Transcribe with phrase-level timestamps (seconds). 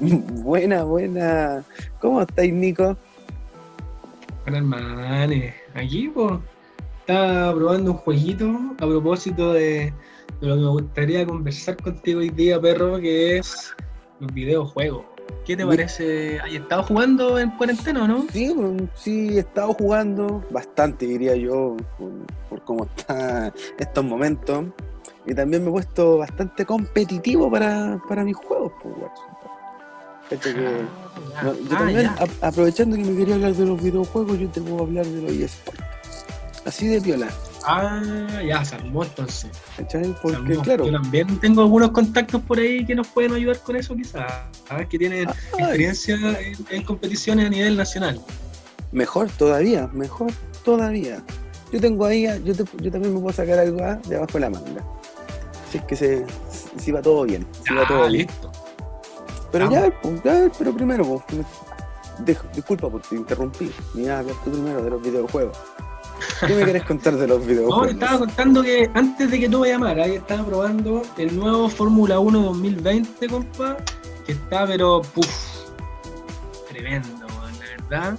[0.42, 1.62] Buena, buena.
[2.00, 2.96] ¿Cómo estáis, Nico?
[4.46, 5.54] Hola, hermanes.
[5.74, 6.38] Aquí, pues,
[7.00, 9.92] estaba probando un jueguito a propósito de,
[10.40, 13.74] de lo que me gustaría conversar contigo hoy día, perro, que es
[14.20, 15.04] los videojuegos.
[15.44, 16.40] ¿Qué te parece?
[16.40, 18.26] ¿Has estado jugando en cuarentena o no?
[18.32, 18.54] Sí,
[18.94, 22.10] sí, he estado jugando bastante, diría yo, por,
[22.48, 24.64] por cómo está estos momentos.
[25.26, 28.72] Y también me he puesto bastante competitivo para, para mis juegos,
[30.38, 30.82] que-
[31.36, 34.48] Ah, no, yo ah, también, a- aprovechando que me quería hablar de los videojuegos, yo
[34.48, 35.80] te puedo hablar de los eSports.
[36.66, 37.28] Así de piola,
[37.64, 38.00] Ah,
[38.46, 39.50] ya, se armó entonces.
[40.22, 43.94] Porque, claro, Yo también tengo algunos contactos por ahí que nos pueden ayudar con eso,
[43.94, 44.30] quizás.
[44.66, 44.88] ¿sabes?
[44.88, 48.18] Que tienen experiencia en, en competiciones a nivel nacional.
[48.92, 50.32] mejor todavía, mejor
[50.64, 51.22] todavía.
[51.72, 54.40] Yo tengo ahí, yo, te- yo también me puedo sacar algo ah, de abajo de
[54.40, 54.82] la manga.
[55.70, 56.24] Si es que se,
[56.78, 58.26] si va todo bien, si va todo Ah, bien.
[59.52, 61.44] Pero ya, pues, ya, pero primero, pues,
[62.54, 63.72] disculpa por te interrumpí.
[63.94, 65.56] Me ibas a hablar tú primero de los videojuegos.
[66.46, 67.86] ¿Qué me querés contar de los No, videojuegos?
[67.88, 71.68] te estaba contando que antes de que tú me llamaras, ahí estaba probando el nuevo
[71.68, 73.76] Fórmula 1 2020, compa,
[74.26, 75.28] que está, pero, puff,
[76.68, 78.18] tremendo, la verdad.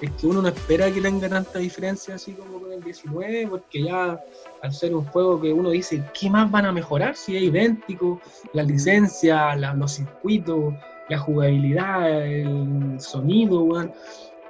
[0.00, 3.82] Es que uno no espera que tenga tanta diferencia así como con el 19, porque
[3.82, 4.20] ya
[4.62, 8.20] al ser un juego que uno dice, ¿qué más van a mejorar si es idéntico?
[8.52, 10.74] La licencia, la- los circuitos,
[11.08, 13.92] la jugabilidad, el sonido, weón.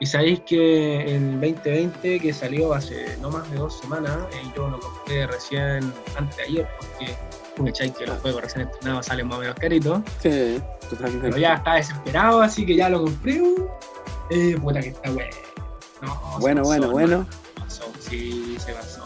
[0.00, 4.68] Y sabéis que el 2020, que salió hace no más de dos semanas, eh, yo
[4.68, 7.16] lo compré recién antes de ayer, porque
[7.64, 10.00] cachai que los juegos recién estrenados salen más o menos caritos.
[10.22, 11.26] Sí, totalmente.
[11.28, 13.42] Pero ya estaba desesperado, así que ya lo compré.
[14.30, 15.30] Eh, puta que está bueno.
[16.02, 17.26] No, Bueno, pasó, bueno, bueno.
[17.58, 19.02] pasó, sí, se pasó.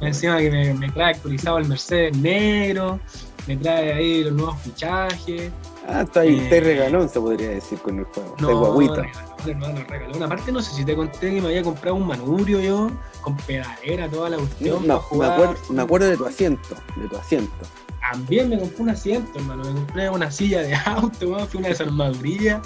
[0.00, 2.98] Encima que me, me trae actualizado el Mercedes negro,
[3.46, 5.50] me trae ahí los nuevos fichajes.
[5.88, 8.36] Ah, está ahí, Eh, te regalón, se podría decir con el juego.
[8.40, 9.02] No, guaguita.
[9.02, 10.16] regaló, hermano, regaló.
[10.16, 12.90] Una parte no sé si te conté que me había comprado un manurio yo,
[13.22, 14.86] con pedalera, toda la cuestión.
[14.86, 15.32] no, para me, jugar.
[15.32, 17.52] acuerdo, me acuerdo de tu asiento, de tu asiento.
[18.00, 19.62] También me compré un asiento, hermano.
[19.64, 22.60] Me compré una silla de auto, fue una desarmaduría.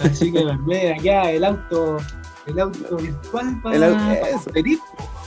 [0.00, 1.96] Así que me armé acá el auto,
[2.46, 4.44] el auto virtual para El au- eso.
[4.44, 4.78] competir.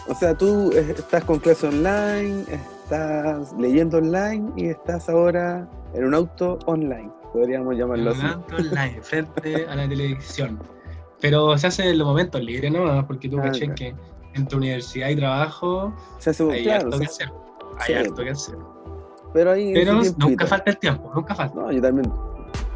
[0.08, 6.14] O sea, tú estás con clase online, estás leyendo online y estás ahora en un
[6.14, 8.22] auto online, podríamos llamarlo así.
[8.22, 10.60] Hablando online, frente a la televisión.
[11.22, 13.76] Pero se hace en los momentos libres nomás, porque tú Ah, caché claro.
[13.76, 13.96] que
[14.34, 17.30] en tu universidad y trabajo Se hace, hay claro, harto se- que hacer.
[17.80, 17.94] Hay sí.
[17.94, 18.56] harto que hacer.
[19.34, 21.56] Pero ahí Pero nunca falta el tiempo, nunca falta.
[21.56, 22.12] No, yo también.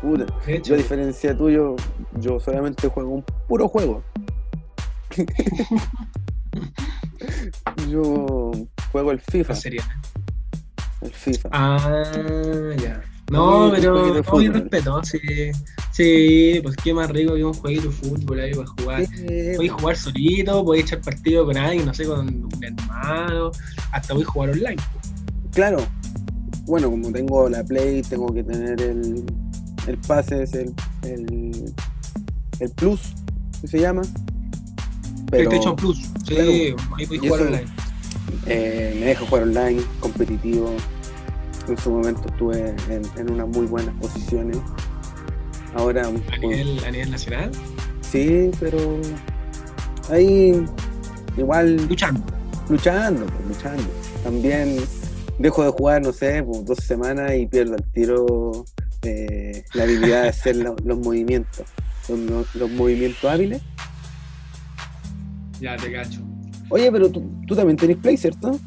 [0.01, 0.25] puta,
[0.63, 1.75] yo a diferencia tuyo,
[2.19, 4.03] yo solamente juego un puro juego.
[7.89, 8.51] yo
[8.91, 9.83] juego el FIFA, ¿cuál sería?
[11.01, 11.49] el FIFA.
[11.51, 12.03] Ah,
[12.81, 13.01] ya.
[13.29, 14.53] No, pero no, fútbol.
[14.53, 15.19] respeto, sí.
[15.91, 19.01] Sí, pues qué más rico que un jueguito de fútbol ahí para jugar.
[19.01, 23.51] Eh, Podéis jugar solito, podéis echar partido con alguien, no sé, con un hermano,
[23.91, 24.77] hasta voy a jugar online.
[25.51, 25.79] Claro.
[26.67, 29.23] Bueno, como tengo la Play, tengo que tener el,
[29.87, 30.73] el pase, es el,
[31.03, 31.73] el,
[32.59, 33.13] el Plus,
[33.61, 34.01] que se llama.
[35.31, 36.51] Pero PlayStation Plus, sí, claro.
[36.97, 37.65] ahí podéis jugar eso- online.
[38.47, 40.71] eh, me deja jugar online, competitivo.
[41.67, 44.57] En su momento estuve en, en unas muy buenas posiciones.
[45.75, 47.51] Ahora, A pues, nivel, a nivel nacional,
[48.01, 48.77] sí, pero
[50.09, 50.65] ahí
[51.37, 52.21] igual luchando.
[52.69, 53.83] luchando, pues, luchando.
[54.23, 54.77] También
[55.39, 58.65] dejo de jugar, no sé, pues, dos semanas y pierdo al tiro
[59.03, 61.65] eh, la habilidad de hacer lo- los movimientos,
[62.09, 63.61] los, movimientos hábiles.
[65.59, 66.21] Ya te cacho.
[66.69, 68.59] Oye, pero tú, tú también tenés Play, ¿cierto?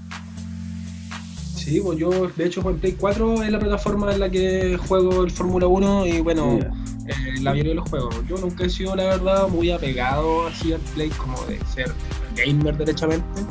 [1.55, 5.23] Sí, pues yo de hecho con Play 4 es la plataforma en la que juego
[5.25, 8.15] el Fórmula 1 y bueno, eh, la mayoría de los juegos.
[8.29, 11.93] Yo nunca he sido, la verdad, muy apegado así al Play como de ser
[12.35, 13.43] gamer derechamente.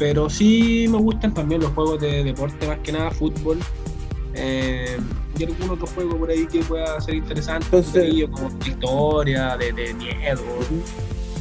[0.00, 3.58] Pero sí me gustan también los juegos de deporte, más que nada fútbol.
[4.34, 4.98] Eh,
[5.38, 9.72] y algún otro juego por ahí que pueda ser interesante, Entonces- como de historia, de,
[9.72, 10.40] de miedo.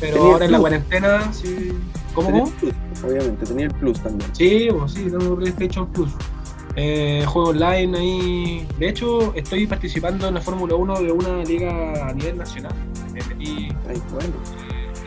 [0.02, 1.72] Pero ahora en la cuarentena, sí.
[2.14, 2.28] ¿Cómo?
[2.28, 2.74] Tenía el Plus,
[3.04, 4.30] obviamente, tenía el Plus también.
[4.36, 6.10] Sí, pues sí, tengo PlayStation Plus.
[6.76, 8.68] Eh, juego online ahí.
[8.78, 12.74] De hecho, estoy participando en la Fórmula 1 de una liga a nivel nacional.
[13.14, 14.34] Me metí Ay, bueno.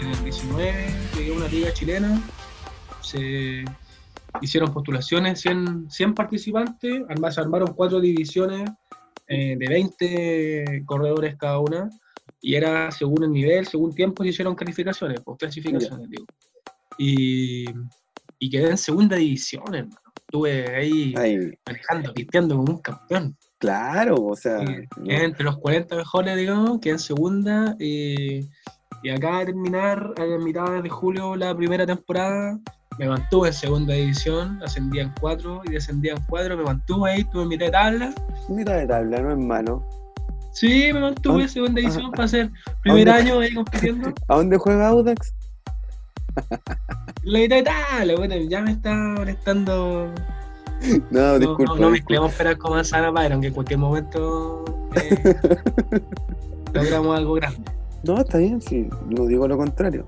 [0.01, 2.23] en el 19, llegué a una liga chilena.
[3.03, 3.65] Se
[4.41, 7.03] hicieron postulaciones, 100, 100 participantes.
[7.09, 8.71] Además, se armaron cuatro divisiones
[9.29, 11.89] eh, de 20 corredores cada una.
[12.41, 16.27] Y era según el nivel, según tiempo, se hicieron calificaciones, pues clasificaciones, digo.
[16.99, 17.65] Y,
[18.39, 19.97] y quedé en segunda división, hermano.
[20.17, 23.37] Estuve ahí Ay, manejando, pisteando como un campeón.
[23.59, 24.63] Claro, o sea.
[24.63, 25.05] Y no.
[25.05, 27.77] quedé entre los 40 mejores, digamos, que en segunda.
[27.79, 28.49] Y,
[29.03, 32.59] y acá de terminar a mitad de julio la primera temporada,
[32.99, 37.25] me mantuve en segunda división, ascendí en 4 y descendí en 4, me mantuve ahí,
[37.25, 38.15] tuve mitad de tabla.
[38.49, 39.83] Mitad de tabla, no es malo.
[40.53, 42.51] Sí, me mantuve ¿Dónde- en segunda división para ser
[42.83, 44.13] primer año ahí compitiendo.
[44.29, 45.35] ¿A dónde juega Audax?
[47.25, 50.11] La mitad de tabla, bueno, ya me está molestando.
[51.13, 51.65] No, No, disculpa.
[51.65, 51.91] no, no disculpa.
[51.93, 54.65] mezclemos peras con manzana, Byron, que en cualquier momento
[54.97, 55.33] eh,
[56.75, 57.61] logramos algo grande.
[58.03, 60.07] No, está bien, sí, no digo lo contrario.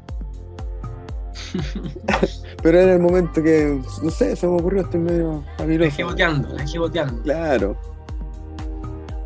[2.62, 6.48] Pero era el momento que, no sé, se me ocurrió, estoy medio La dejé boteando,
[6.48, 7.22] la dejé boteando.
[7.22, 7.76] Claro.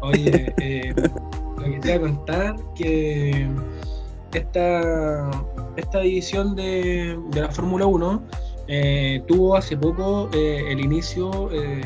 [0.01, 3.49] Oye, eh, lo que te iba a contar que
[4.33, 5.31] esta,
[5.77, 8.23] esta división de, de la Fórmula 1
[8.71, 11.81] eh, tuvo hace poco eh, el inicio eh,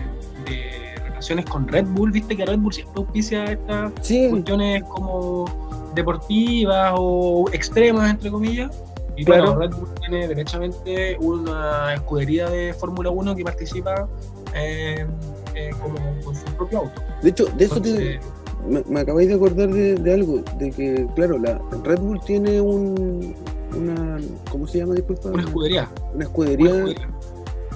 [0.46, 2.10] de relaciones con Red Bull.
[2.10, 5.44] Viste que Red Bull siempre auspicia estas Sí, cuestiones como
[5.94, 8.76] deportivas o extremas, entre comillas.
[9.22, 9.54] Y Claro.
[9.56, 14.08] Red Bull tiene derechamente una escudería de Fórmula 1 que participa
[14.52, 15.06] eh,
[15.54, 17.00] eh, como con su propio auto.
[17.22, 18.18] de hecho, de eso te,
[18.68, 22.60] me, me acabáis de acordar de, de algo, de que, claro, la Red Bull tiene
[22.60, 23.34] un,
[23.76, 24.18] una,
[24.50, 24.94] ¿cómo se llama?
[24.94, 25.28] Disculpa.
[25.28, 25.88] una escudería.
[26.06, 26.70] Una Una escudería.
[26.70, 27.08] escudería.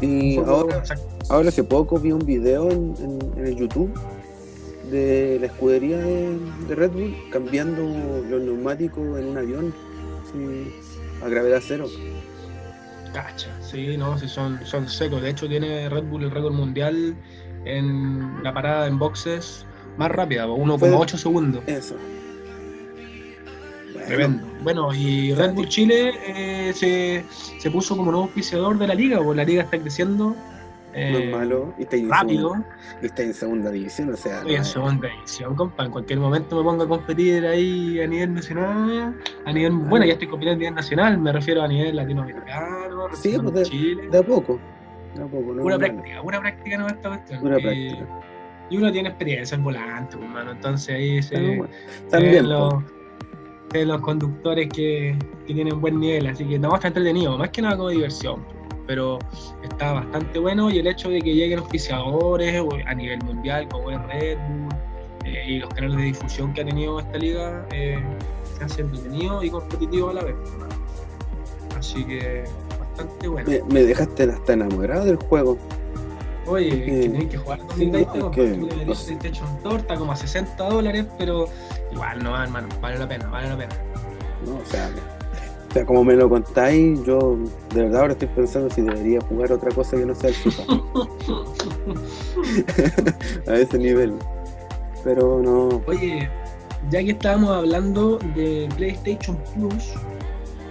[0.00, 0.82] Y ahora,
[1.28, 3.92] ahora hace poco vi un video en, en- en el YouTube
[4.90, 6.36] de la escudería de,
[6.68, 7.82] de Red Bull cambiando
[8.28, 9.74] los neumáticos en un avión
[11.22, 11.88] a gravedad cero.
[13.12, 15.22] Cacha, sí, no, sí son, son secos.
[15.22, 17.16] De hecho, tiene Red Bull el récord mundial
[17.64, 19.64] en la parada en boxes
[19.96, 21.62] más rápida, po, 1,8 segundos.
[21.66, 21.96] Eso.
[23.92, 24.46] Bueno, Tremendo.
[24.62, 27.24] Bueno, y Red Bull Chile eh, se,
[27.58, 30.36] se puso como nuevo auspiciador de la liga, porque la liga está creciendo
[30.96, 31.74] eh, No es malo.
[31.78, 32.50] Y está, en rápido.
[32.50, 32.68] segunda,
[33.02, 34.38] y está en segunda división, o sea.
[34.38, 35.84] Estoy en segunda división, compa.
[35.84, 39.14] En cualquier momento me pongo a competir ahí a nivel nacional.
[39.44, 43.36] A nivel, bueno, ya estoy compitiendo a nivel nacional, me refiero a nivel latinoamericano, Sí,
[43.40, 44.08] pues, de Chile.
[44.10, 44.58] De a poco.
[45.14, 45.94] De a poco, no Pura es malo.
[45.94, 47.40] práctica, pura práctica no esta cuestión.
[47.40, 48.22] Pura Y- práctica.
[48.68, 50.50] Y uno tiene experiencia en volante, pues, hermano.
[50.52, 51.68] Entonces ahí se, Pero bueno,
[52.04, 52.74] se También, los,
[53.70, 55.16] se ven los conductores que,
[55.46, 56.26] que tienen buen nivel.
[56.26, 58.44] Así que no, está entretenido, más que nada como diversión.
[58.86, 59.18] Pero
[59.62, 63.90] está bastante bueno y el hecho de que lleguen auspiciadores o a nivel mundial como
[63.90, 64.68] es Red Bull
[65.24, 67.98] eh, y los canales de difusión que ha tenido esta liga eh,
[68.56, 70.36] se hace entretenido y competitivo a la vez.
[71.78, 72.44] Así que
[72.78, 73.50] bastante bueno.
[73.50, 75.58] me, me dejaste hasta enamorado del juego.
[76.46, 79.12] Oye, Eh, que tenés que jugar con sí, no, no deberías sé.
[79.14, 81.48] haberte hecho un torta como a 60 dólares, pero
[81.92, 83.74] igual no, hermano, vale la pena, vale la pena.
[84.46, 84.56] ¿no?
[84.58, 84.88] O sea,
[85.76, 87.36] sea, como me lo contáis, yo
[87.74, 90.62] de verdad ahora estoy pensando si debería jugar otra cosa que no sea el FIFA.
[93.46, 94.14] a ese nivel.
[95.04, 95.82] Pero no.
[95.86, 96.28] Oye,
[96.90, 99.92] ya que estábamos hablando de PlayStation Plus,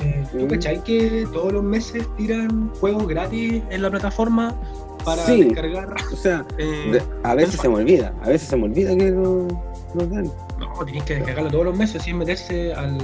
[0.02, 0.48] eh, ¿tú Mm.
[0.48, 4.56] cachai que todos los meses tiran juegos gratis en la plataforma
[5.04, 5.44] para Sí.
[5.44, 5.94] descargar?
[6.12, 8.14] O sea, eh, a veces se me olvida.
[8.24, 9.48] A veces se me olvida que lo,
[9.94, 10.26] lo dan.
[10.60, 12.98] no, tienes que descargarlo todos los meses sin meterse al,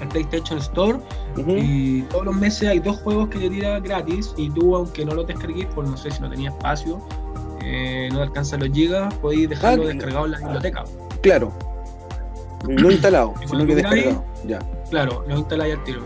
[0.00, 0.98] al PlayStation Store.
[1.46, 5.14] Y todos los meses hay dos juegos que te tira gratis y tú, aunque no
[5.14, 7.00] los descargues, por no sé si no tenías espacio,
[7.62, 10.84] eh, no te alcanzan los gigas, podéis dejarlo Ah, descargado en la biblioteca.
[11.22, 11.52] Claro.
[12.68, 14.24] No instalado, sino que descargado.
[14.46, 14.58] Ya.
[14.90, 16.02] Claro, lo instaláis al tiro.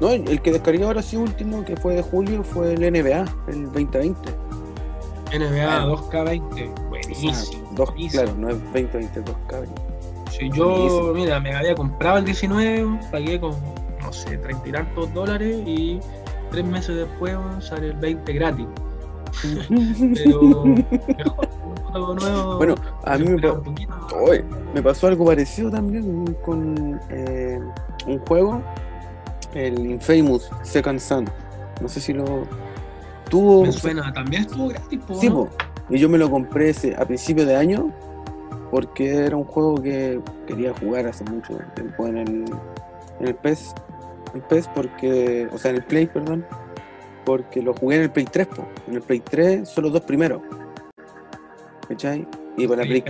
[0.00, 3.64] No, el que descargué ahora sí último, que fue de julio, fue el NBA, el
[3.72, 4.30] 2020.
[5.32, 5.96] NBA Bueno.
[5.96, 7.32] 2K20, buenísimo.
[7.32, 8.10] Ah, buenísimo.
[8.10, 9.91] claro, no es 2020, 2K.
[10.38, 13.50] Si yo, mira, me había comprado el 19, pagué con,
[14.00, 16.00] no sé, treinta y tantos dólares y
[16.50, 18.66] tres meses después sale el 20 gratis.
[19.68, 21.36] Pero
[21.92, 22.56] mejor, nuevo.
[22.56, 22.74] Bueno,
[23.04, 23.60] a mí me, pa-.
[24.26, 27.60] Oye, me pasó algo parecido también con eh,
[28.06, 28.62] un juego,
[29.54, 31.28] el Infamous Second Son.
[31.80, 32.44] No sé si lo
[33.28, 33.66] tuvo.
[33.66, 35.34] Me suena, también estuvo gratis, po, Sí, ¿no?
[35.34, 35.48] po.
[35.90, 37.92] y yo me lo compré ese, a principio de año
[38.72, 42.28] porque era un juego que quería jugar hace mucho tiempo en el,
[43.20, 43.74] en el PES.
[44.34, 46.46] El PES porque, o sea, en el Play, perdón,
[47.26, 48.64] porque lo jugué en el Play 3, po.
[48.88, 50.40] En el Play 3 son los dos primeros.
[51.86, 52.26] ¿Cachai?
[52.56, 53.00] Y para la Play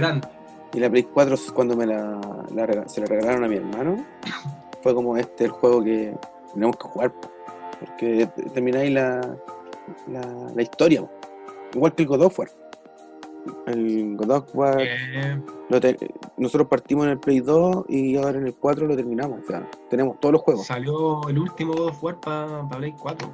[0.74, 2.20] y la Play 4 cuando me la,
[2.86, 4.04] se la regalaron a mi hermano,
[4.82, 6.12] fue como este el juego que
[6.54, 7.30] tenemos que jugar, po,
[7.78, 9.20] porque te- termináis la,
[10.08, 10.20] la,
[10.54, 11.10] la historia, po.
[11.74, 12.48] igual que el God of War.
[13.66, 15.80] El God of War, Eh, lo
[16.36, 19.68] nosotros partimos en el Play 2 y ahora en el 4 lo terminamos, o sea,
[19.90, 20.66] tenemos todos los juegos.
[20.66, 23.30] salió el último God of War para Play 4.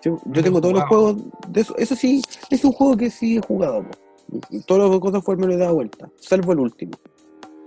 [0.00, 1.16] Sí, yo tengo todos los juegos
[1.48, 3.90] de eso, eso sí, es un juego que sí he jugado, po.
[4.66, 6.92] Todos los God of War me lo he dado vuelta, salvo el último.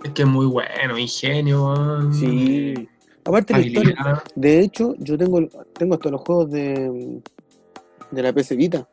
[0.03, 2.11] Es que es muy bueno, ingenio.
[2.11, 2.87] Sí.
[3.23, 7.21] Aparte la historia, de hecho, yo tengo, tengo hasta los juegos de,
[8.11, 8.87] de la PC Vita.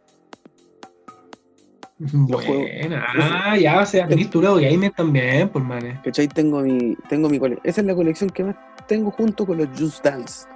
[2.13, 3.07] Buena.
[3.19, 5.99] Ah, ya, o sea, tenés tu lado gamer también, por manes.
[6.05, 6.29] ¿Cachai?
[6.29, 7.67] Tengo mi, tengo mi colección.
[7.69, 8.57] Esa es la colección que más
[8.89, 10.47] tengo junto con los Just Dance.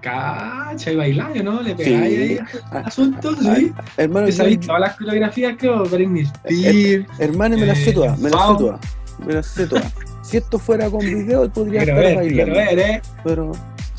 [0.00, 1.60] Cacha y bailar, ¿no?
[1.62, 2.38] Le pegáis ahí
[2.70, 3.72] Ah, asuntos, ah, sí.
[3.96, 7.06] Hermano, sabéis todas las coreografías, creo, Eh, Spears.
[7.20, 8.80] hermano, me las sé eh, todas, me las sé todas.
[9.26, 9.94] Me las sé todas.
[10.22, 12.54] Si esto fuera con video, podría estar bailando.
[12.54, 13.02] ¿eh?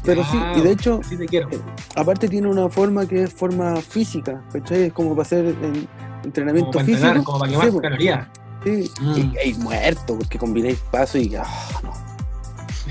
[0.07, 1.49] Pero, sí, y de hecho, Sí te quiero.
[1.95, 4.83] aparte tiene una forma que es forma física, ¿cachai?
[4.85, 5.87] Es como para hacer en- Como
[6.23, 7.05] entrenamiento para físico.
[7.07, 8.27] entrenar, como para quemar Sí, calorías.
[8.63, 8.91] sí.
[9.01, 9.33] Mm.
[9.45, 11.35] Y muerto, porque combináis pasos y.
[11.35, 11.45] ah,
[11.83, 11.91] no.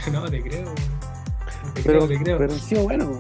[0.12, 0.66] No, te creo.
[1.74, 2.38] Te Pero, creo, te creo.
[2.38, 3.10] pero sí, bueno.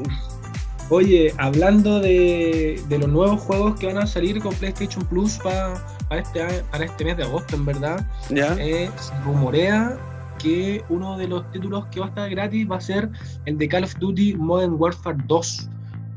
[0.88, 5.82] Oye, hablando de, de los nuevos juegos que van a salir con PlayStation Plus pa-
[6.08, 8.54] para, este, para este mes de agosto, en verdad, Ya.
[8.60, 9.98] eh, se rumorea
[10.46, 13.10] que uno de los títulos que va a estar gratis va a ser
[13.46, 15.68] el de Call of Duty Modern Warfare 2,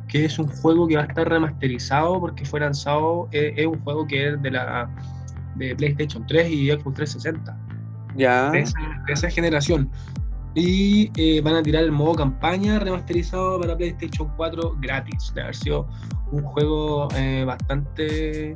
[0.08, 3.80] que es un juego que va a estar remasterizado porque fue lanzado, eh, es un
[3.80, 4.88] juego que es de la
[5.56, 7.58] de PlayStation 3 y Xbox 360
[8.16, 8.52] Ya.
[8.52, 9.90] de esa, de esa generación.
[10.54, 15.32] Y eh, van a tirar el modo campaña remasterizado para PlayStation 4 gratis.
[15.34, 15.88] De haber sido
[16.32, 18.56] un juego eh, bastante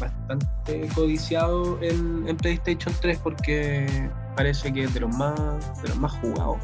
[0.00, 3.86] bastante codiciado en, en PlayStation 3 porque
[4.36, 5.34] parece que es de los más
[5.82, 6.58] de los más jugados.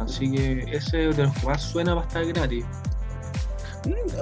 [0.00, 2.64] Así que ese de los que más suena va a estar gratis.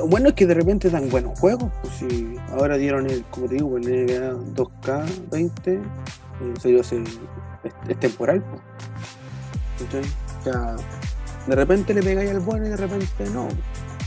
[0.08, 1.70] Bueno, es que de repente dan buenos juegos.
[1.82, 5.80] Pues si ahora dieron el, como te digo, el NBA 2K20, eh,
[6.60, 8.42] salió es, es temporal.
[8.42, 10.06] Pues.
[10.40, 10.76] O sea,
[11.46, 13.48] de repente le pegáis al bueno y de repente no.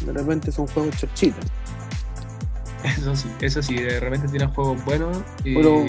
[0.06, 1.46] De repente son juegos chorchitas.
[2.84, 5.86] Eso sí, eso sí, de repente tiran juegos buenos y Pero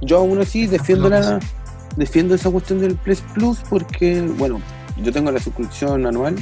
[0.00, 1.38] yo aún así defiendo que la
[1.96, 4.60] defiendo esa cuestión del Plus Plus porque, bueno,
[5.02, 6.36] yo tengo la suscripción anual,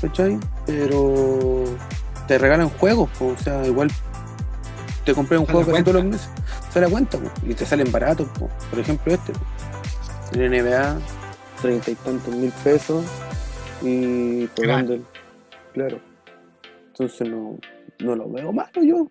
[0.00, 0.38] ¿cachai?
[0.66, 1.64] Pero
[2.26, 3.90] te regalan juegos, po, o sea, igual
[5.04, 6.28] te compré un juego casi todos los meses,
[6.72, 8.48] sale a cuenta, po, y te salen baratos, po.
[8.70, 9.32] por ejemplo este,
[10.32, 10.98] el NBA,
[11.62, 13.04] treinta y tantos mil pesos,
[13.82, 15.04] y pagando el,
[15.72, 16.00] claro,
[16.88, 17.58] entonces no,
[18.00, 19.08] no lo veo malo yo.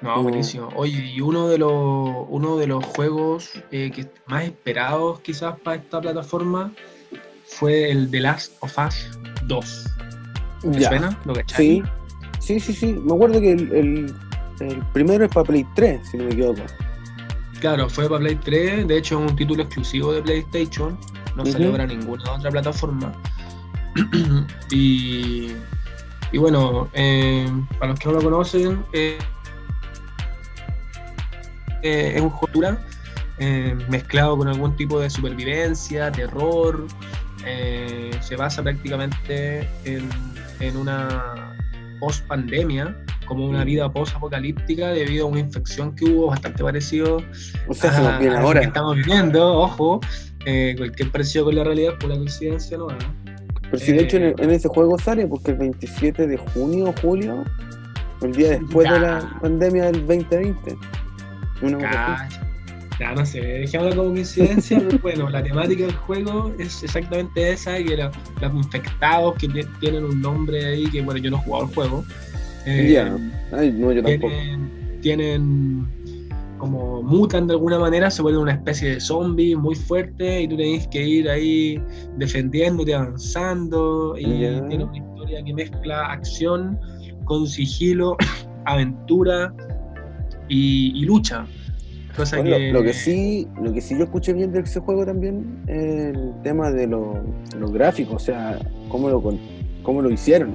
[0.00, 0.68] No, buenísimo.
[0.76, 1.72] Oye, y uno de los,
[2.28, 6.72] uno de los juegos eh, que más esperados quizás para esta plataforma
[7.46, 9.10] fue el The Last of Us
[9.46, 9.84] 2.
[10.72, 10.88] ¿Te Ya.
[10.88, 11.18] suena?
[11.46, 11.82] Sí,
[12.38, 12.92] sí, sí, sí.
[12.92, 14.14] Me acuerdo que el, el-
[14.60, 16.62] el primero es para Play 3, si no me equivoco.
[17.60, 20.96] Claro, fue para Play 3, de hecho es un título exclusivo de PlayStation,
[21.36, 21.52] no Ujú.
[21.52, 23.12] salió para ninguna otra plataforma.
[24.70, 25.52] y,
[26.32, 29.18] y bueno, eh, para los que no lo conocen, eh,
[31.82, 32.78] eh, es un aventura,
[33.38, 36.86] eh, mezclado con algún tipo de supervivencia, terror.
[37.46, 40.08] eh, se basa prácticamente en,
[40.60, 41.56] en una
[42.00, 47.22] post-pandemia, como una vida post-apocalíptica debido a una infección que hubo bastante parecido
[47.68, 50.00] O sea, a- lo que estamos viviendo, ojo,
[50.46, 52.96] eh, cualquier parecido con la realidad por la coincidencia no ¿no?
[53.70, 56.94] Pero si de hecho en, eh, en ese juego sale, porque el 27 de junio
[57.02, 57.44] julio,
[58.22, 60.76] el día después de la pandemia del 2020.
[61.62, 61.78] Una.
[61.78, 62.28] Cacha.
[63.00, 67.76] Ya no sé, dejémosla como coincidencia, pero bueno, la temática del juego es exactamente esa,
[67.78, 68.10] que la-
[68.40, 71.74] los infectados que ti- tienen un nombre ahí, que bueno, yo no he jugado el
[71.74, 72.04] juego.
[72.66, 73.16] eh, Ya.
[73.56, 74.32] Ay, no, yo tampoco.
[74.32, 75.86] tienen, tienen
[76.58, 80.56] como mutan de alguna manera, se vuelven una especie de zombie muy fuerte y tú
[80.56, 81.80] tenés que ir ahí
[82.16, 84.66] defendiéndote, avanzando y Ya.
[84.66, 86.76] tiene una historia que mezcla acción
[87.26, 88.16] con sigilo,
[88.66, 89.54] aventura
[90.48, 91.46] y, y lucha.
[92.16, 95.06] Cosa Bueno, que, lo, que sí, lo que sí yo escuché bien de ese juego
[95.06, 97.22] también es el tema de lo-
[97.56, 99.22] los gráficos, o sea, cómo lo,
[99.84, 100.52] cómo lo hicieron.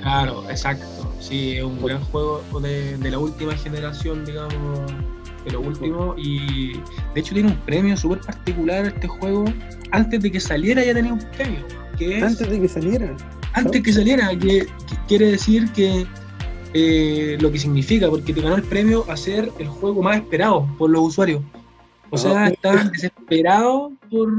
[0.00, 0.86] Claro, exacto.
[1.20, 4.80] Sí, es un Por- gran juego de, de la última generación, digamos,
[5.44, 6.14] de lo último.
[6.16, 6.72] Y
[7.14, 9.44] de hecho tiene un premio súper particular este juego.
[9.90, 11.60] Antes de que saliera ya tenía un premio.
[11.98, 13.14] Que es, Antes de que saliera.
[13.52, 16.06] antes que saliera, que, que quiere decir que
[16.74, 20.66] eh, lo que significa, porque te ganó el premio a ser el juego más esperado
[20.78, 21.42] por los usuarios.
[22.10, 22.48] O sea, Ah.
[22.48, 24.30] están desesperados por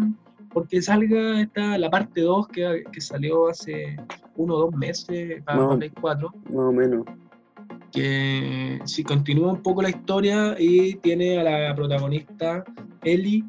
[0.54, 3.98] porque salga esta, la parte 2 que, que salió hace
[4.36, 5.78] uno o dos meses para No.
[5.80, 7.06] Play 4 Más o menos.
[7.92, 12.64] que si continúa un poco la historia y tiene a la protagonista
[13.04, 13.44] Ellie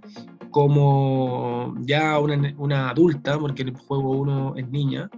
[0.54, 5.10] como ya una, una adulta, porque en el juego uno es niña,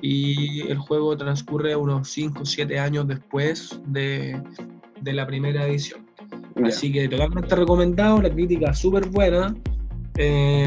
[0.00, 4.40] y el juego transcurre unos 5 o 7 años después de,
[5.02, 6.06] de la primera edición.
[6.64, 9.54] Así que totalmente recomendado, la crítica súper buena.
[10.16, 10.66] Eh,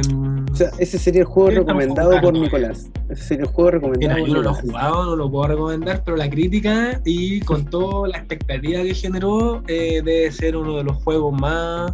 [0.51, 2.33] O sea, ese sería el juego recomendado por.
[2.33, 2.91] Nicolás.
[3.09, 5.47] Ese sería el juego recomendado Mira, por yo no lo he jugado, no lo puedo
[5.47, 10.77] recomendar, pero la crítica y con toda la expectativa que generó, eh, debe ser uno
[10.77, 11.91] de los juegos más,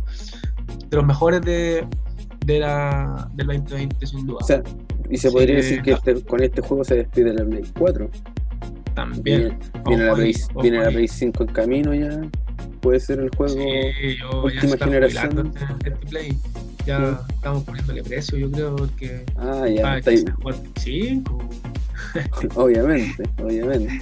[0.89, 1.87] de los mejores de,
[2.45, 4.39] de la, del 2020, sin duda.
[4.41, 4.61] O sea,
[5.09, 5.97] y se Sí, podría decir que no.
[5.97, 8.09] este- con este juego se despide la Play 4.
[8.95, 9.23] También.
[9.23, 10.89] Viene, viene la Play, viene la.
[10.89, 12.21] Play 5 en camino ya.
[12.81, 13.53] Puede ser el juego.
[13.53, 15.53] Sí, yo ya última generación.
[15.55, 16.37] este, este Play.
[16.85, 19.25] Ya estamos poniéndole precio, yo creo, porque.
[19.37, 20.17] Ah, ya, ah, está ahí.
[20.23, 21.23] quizás jugar sí,
[22.55, 24.01] o- Obviamente, obviamente.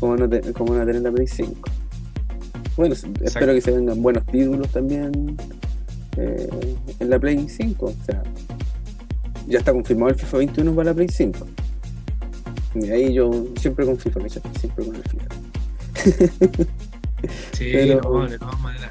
[0.00, 1.52] ¿Cómo no, te- cómo no tener la Play 5?
[2.76, 5.36] Bueno, espero que se vengan buenos títulos también
[6.16, 6.48] eh,
[7.00, 7.86] en la Play 5.
[7.86, 8.22] O sea,
[9.46, 11.46] ya está confirmado el FIFA 21 para la Play 5.
[12.76, 14.20] Y ahí yo siempre con FIFA.
[14.60, 15.26] Siempre con el FIFA.
[17.52, 18.90] Sí, Pero- no, de todas maneras.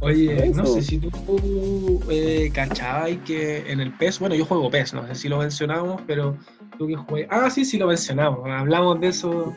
[0.00, 4.94] Oye, no sé si tú eh, cachabas que en el PES, bueno, yo juego PES,
[4.94, 6.36] no sé si lo mencionamos, pero
[6.76, 7.28] tú que juegas.
[7.30, 9.54] Ah, sí, sí lo mencionamos, hablamos de eso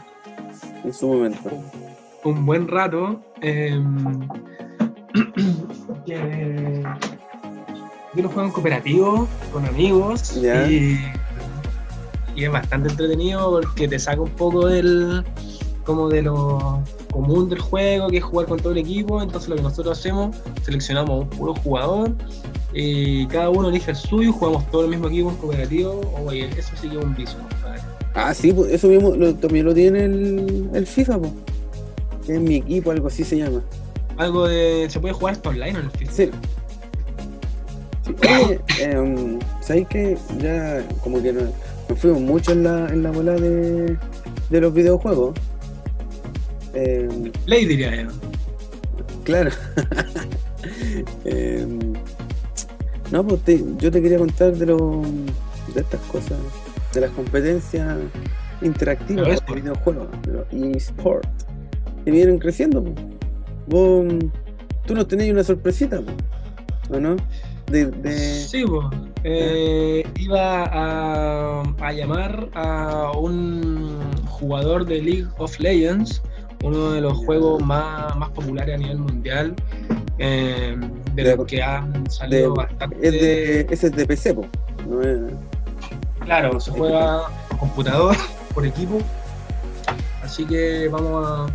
[0.83, 1.49] En su momento.
[2.25, 3.23] un buen rato.
[3.41, 3.75] eh,
[6.05, 6.83] que
[8.15, 10.37] yo lo juego en cooperativo, con amigos,
[10.69, 10.99] y,
[12.35, 15.23] y es bastante entretenido porque te saca un poco del
[15.83, 16.81] como de lo
[17.11, 19.21] común del juego, que es jugar con todo el equipo.
[19.21, 22.11] Entonces lo que nosotros hacemos, seleccionamos un puro jugador
[22.73, 26.01] y cada uno elige el suyo, jugamos todo el mismo equipo en cooperativo.
[26.25, 27.81] Oye, eso sí que es un vicio, compadre.
[28.15, 31.31] Ah, sí, pues, eso mismo lo- también lo tiene el, el FIFA, pues.
[32.27, 33.61] Es mi equipo, algo así se llama.
[34.17, 34.87] Algo de.
[34.89, 36.11] Se puede jugar hasta online en el FIFA.
[36.11, 36.31] Sí.
[38.21, 41.43] Oye, em, ¿sabes que Ya como que nos,
[41.89, 43.97] nos fuimos mucho en la, en la bola de,
[44.49, 45.33] de los videojuegos.
[46.73, 48.09] Em, Play diría yo.
[49.23, 49.51] claro.
[51.25, 51.93] Em,
[53.11, 55.03] no, pues te- yo te quería contar de, lo,
[55.75, 56.37] de estas cosas,
[56.93, 57.97] de las competencias
[58.61, 61.27] interactivas Los de videojuegos, de los eSports,
[62.03, 62.83] que vienen creciendo.
[62.83, 62.95] pues.
[63.67, 64.05] Vos,
[64.87, 66.15] tú nos tenéis una sorpresita, pues,
[66.89, 67.15] ¿o no?
[67.67, 68.85] De, de- Sí, pues.
[69.23, 76.21] eh, iba a, a llamar a un jugador de League of Legends,
[76.63, 79.55] uno de los juegos más, más populares a nivel mundial,
[80.19, 80.77] eh,
[81.13, 82.95] de, De- los que han salido de- bastante.
[83.01, 84.45] es de, ese es de PC, po,
[84.87, 85.19] no es-
[86.23, 88.15] Claro, se juega a computador
[88.53, 88.99] por equipo.
[90.23, 91.45] Así que vamos a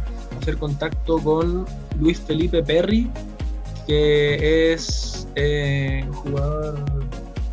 [0.40, 1.66] hacer contacto con
[1.98, 3.10] Luis Felipe Perry,
[3.86, 6.84] que es eh, un jugador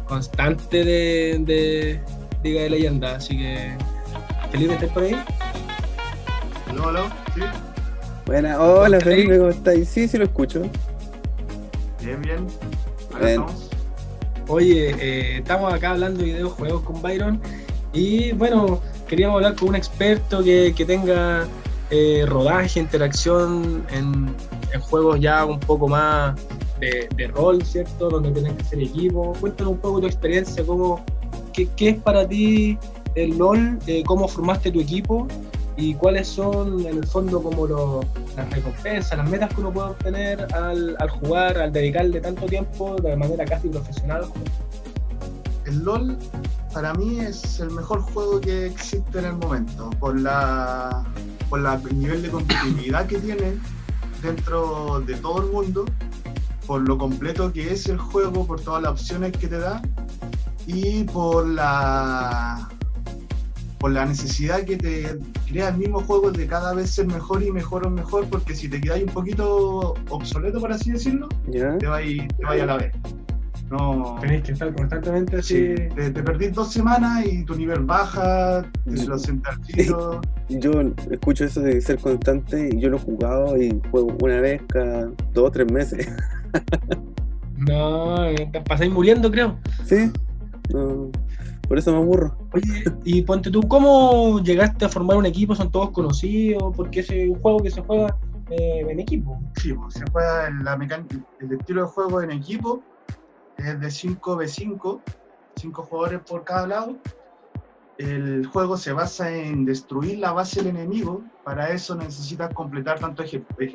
[0.06, 2.00] constante de, de
[2.44, 3.16] Liga de Leyenda.
[3.16, 3.76] Así que,
[4.52, 5.16] Felipe, ¿estás por ahí?
[6.70, 7.06] ¿Aló, aló?
[7.36, 7.42] ¿Sí?
[8.26, 9.00] Buena, hola.
[9.00, 9.76] Felipe, ¿cómo estás?
[9.88, 10.64] Sí, sí lo escucho.
[12.02, 12.48] Bien, bien.
[13.10, 13.42] Acá Bien.
[13.42, 13.70] estamos.
[14.50, 17.42] Oye, eh, estamos acá hablando de videojuegos con Byron
[17.92, 21.46] y bueno, queríamos hablar con un experto que, que tenga
[21.90, 24.34] eh, rodaje, interacción en,
[24.72, 26.40] en juegos ya un poco más
[26.80, 28.10] de, de rol, ¿cierto?
[28.10, 29.34] Donde tienes que hacer equipo.
[29.40, 31.04] Cuéntanos un poco tu experiencia, cómo,
[31.54, 32.78] qué, qué es para ti
[33.16, 35.28] el LOL, eh, cómo formaste tu equipo
[35.76, 38.02] y cuáles son en el fondo como lo-
[38.36, 42.96] las recompensas, las metas que uno puede obtener al, al jugar, al dedicarle tanto tiempo
[42.96, 44.26] de manera casi profesional.
[45.66, 46.18] El LOL
[46.74, 51.04] para mí es el mejor juego que existe en el momento, por la
[51.50, 53.58] por la- el nivel de competitividad que tiene
[54.22, 55.86] dentro de todo el mundo,
[56.68, 59.82] por lo completo que es el juego, por todas las opciones que te da
[60.68, 62.68] y por la
[63.80, 67.52] por la necesidad que te crea el mismo juego de cada vez ser mejor y
[67.52, 71.78] mejor o mejor, porque si te quedas un poquito obsoleto, por así decirlo, ¿Ya?
[71.78, 72.92] te va a ir, te va a, ir a la vez.
[73.70, 74.18] No.
[74.20, 75.76] Tenéis que estar constantemente así.
[75.76, 79.06] Sí, te, te perdís dos semanas y tu nivel baja, te Sí.
[79.06, 80.22] lo sienta al tiro.
[80.50, 80.72] Yo
[81.12, 85.12] escucho eso de ser constante y yo lo he jugado y juego una vez cada
[85.34, 86.08] dos o tres meses.
[87.58, 88.16] No,
[88.52, 89.58] te pasáis muriendo, creo.
[89.84, 90.12] ¿Sí?
[90.70, 91.10] No,
[91.68, 92.38] por eso me aburro.
[92.54, 95.56] Oye, y ponte tú, ¿cómo llegaste a formar un equipo?
[95.56, 96.74] ¿Son todos conocidos?
[96.76, 98.16] Porque es un juego que se juega
[98.50, 99.40] eh, en equipo.
[99.58, 102.82] Sí, pues, se juega en la mecánica, el estilo de juego en equipo
[103.58, 105.02] es de 5v5,
[105.56, 106.96] 5 jugadores por cada lado.
[107.98, 111.24] El juego se basa en destruir la base del enemigo.
[111.44, 113.24] Para eso necesitas completar tanto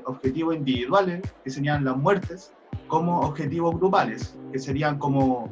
[0.05, 2.53] objetivos individuales, que serían las muertes,
[2.93, 5.49] como objetivos grupales, que serían como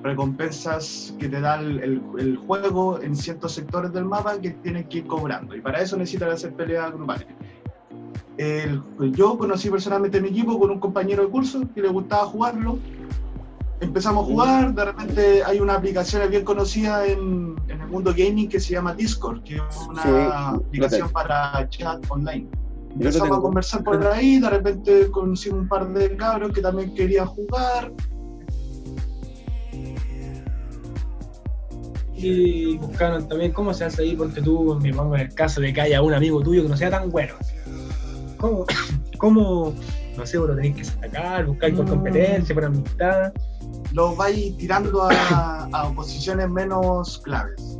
[0.00, 4.86] recompensas que te da el, el- el juego en ciertos sectores del mapa que tienes
[4.86, 5.56] que ir cobrando.
[5.56, 7.26] Y para eso necesitas hacer peleas grupales.
[8.36, 8.80] el-
[9.12, 12.78] yo conocí personalmente mi equipo con un compañero de curso que le gustaba jugarlo.
[13.80, 18.48] Empezamos a jugar, de repente hay una aplicación bien conocida en, en el mundo gaming
[18.48, 20.08] que se llama Discord, que es una Sí,
[20.66, 22.48] aplicación para chat online.
[22.94, 23.34] Empezamos tengo.
[23.36, 27.92] a conversar por ahí, de repente conocí un par de cabros que también querían jugar.
[32.16, 35.72] Y buscaron también cómo se hace ahí, porque tú, me pongo en el caso de
[35.72, 37.34] que haya un amigo tuyo que no sea tan bueno.
[38.38, 38.64] ¿Cómo,
[39.18, 39.74] cómo
[40.16, 41.88] no sé, vos lo tenéis que sacar, buscar por Mm.
[41.88, 43.32] competencia, por amistad?
[43.92, 47.78] Los vais tirando a, a posiciones menos claves.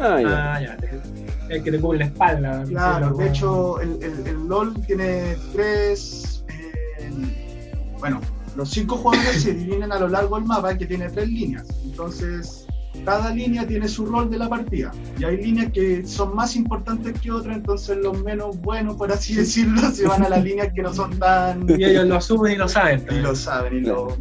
[0.00, 0.54] Ah, ya.
[0.54, 1.21] Ah, ya, te-
[1.56, 2.64] el que te cubre la espalda.
[2.64, 6.44] Claro, de hecho el, el- el LOL tiene tres...
[6.48, 8.20] eh, bueno,
[8.56, 11.66] los cinco jugadores se dividen a lo largo del mapa que tiene tres líneas.
[11.84, 12.66] Entonces,
[13.04, 14.92] cada línea tiene su rol de la partida.
[15.18, 19.34] Y hay líneas que son más importantes que otras, entonces los menos buenos, por así
[19.34, 21.66] decirlo, se van a las líneas que no son tan...
[21.68, 23.06] Y ellos lo asumen y lo saben.
[23.10, 24.16] y lo saben y lo,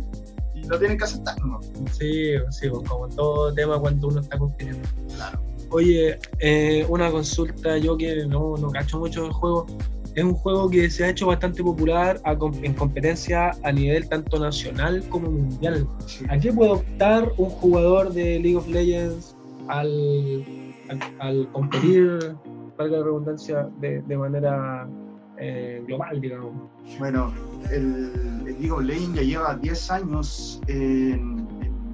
[0.56, 1.36] y lo tienen que aceptar.
[1.46, 1.60] ¿no?
[1.92, 4.88] Sí, sí, pues, como todo tema cuando uno está compitiendo.
[5.16, 5.42] Claro.
[5.72, 9.66] Oye, eh, una consulta, yo que no, no cacho mucho del juego,
[10.14, 12.20] es un juego que se ha hecho bastante popular
[12.62, 15.88] en competencia a nivel tanto nacional como mundial.
[16.06, 16.26] Sí.
[16.30, 19.36] ¿A qué puede optar un jugador de League of Legends
[19.70, 20.46] al,
[20.90, 22.36] al, al competir,
[22.78, 24.90] valga la redundancia, de, de manera
[25.38, 26.52] eh, global, digamos?
[27.00, 27.34] Bueno,
[27.72, 28.12] el,
[28.46, 31.48] el League of Legends ya lleva 10 años en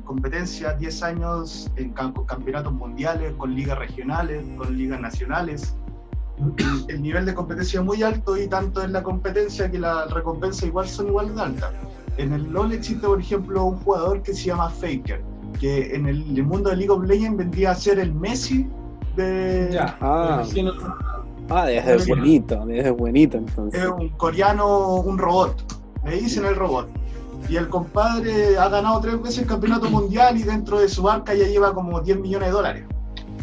[0.08, 5.76] competencia, 10 años en cam- con campeonatos mundiales, con ligas regionales, con ligas nacionales.
[6.40, 6.54] El,
[6.90, 10.66] el nivel de competencia es muy alto y tanto en la competencia que la recompensa
[10.66, 11.72] igual son igual de altas.
[12.18, 15.22] En el LoL existe, por ejemplo, un jugador que se llama Faker,
[15.60, 18.68] que en el, el mundo de League of Legends vendría a ser el Messi
[19.16, 20.42] de, Ya, Ah.
[20.44, 20.74] imagino-
[21.50, 22.10] Ah, debe Sí.
[22.10, 23.82] bonito, debe ser bonito entonces.
[23.82, 25.56] es un coreano, un robot.
[26.06, 26.88] Le dicen el robot.
[27.50, 31.34] Y el compadre ha ganado tres veces el campeonato mundial y dentro de su barca
[31.34, 32.86] ya lleva como 10 millones de dólares.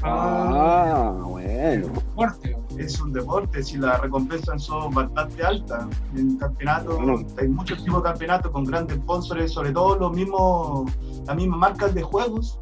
[0.03, 1.89] Ah, bueno.
[2.15, 2.57] fuerte.
[2.79, 5.87] Es un deporte, si las recompensas son bastante altas.
[6.17, 7.23] En campeonato, Bueno.
[7.41, 10.91] hay muchos tipos de campeonatos con grandes sponsors, sobre todo los mismos,
[11.27, 12.59] las mismas marcas de juegos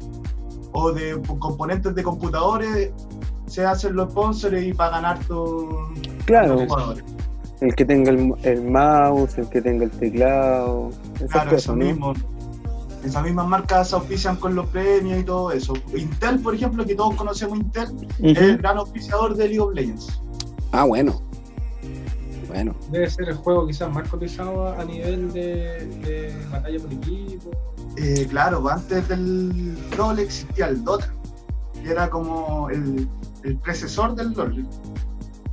[0.71, 2.91] o de componentes de computadores.
[3.47, 5.89] Se hacen los sponsors y pagan harto
[6.25, 7.03] Claro, los jugadores.
[7.63, 11.75] El que tenga el, el mouse, el que tenga el teclado, esas Claro, cosas, eso
[11.75, 11.85] ¿no?
[11.85, 12.13] mismo.
[13.03, 15.73] Esas mismas marcas se auspician con los premios y todo eso.
[15.95, 20.19] Intel, por ejemplo, que todos conocemos Intel, es el gran auspiciador de League of Legends.
[20.71, 21.21] Ah, bueno.
[22.47, 22.75] Bueno.
[22.91, 27.51] Debe ser el juego quizás más cotizado a nivel de, de batalla por equipo.
[27.97, 31.11] Eh, claro, antes del LOL existía el Dota,
[31.83, 33.07] que era como el,
[33.43, 34.65] el predecesor del LOL.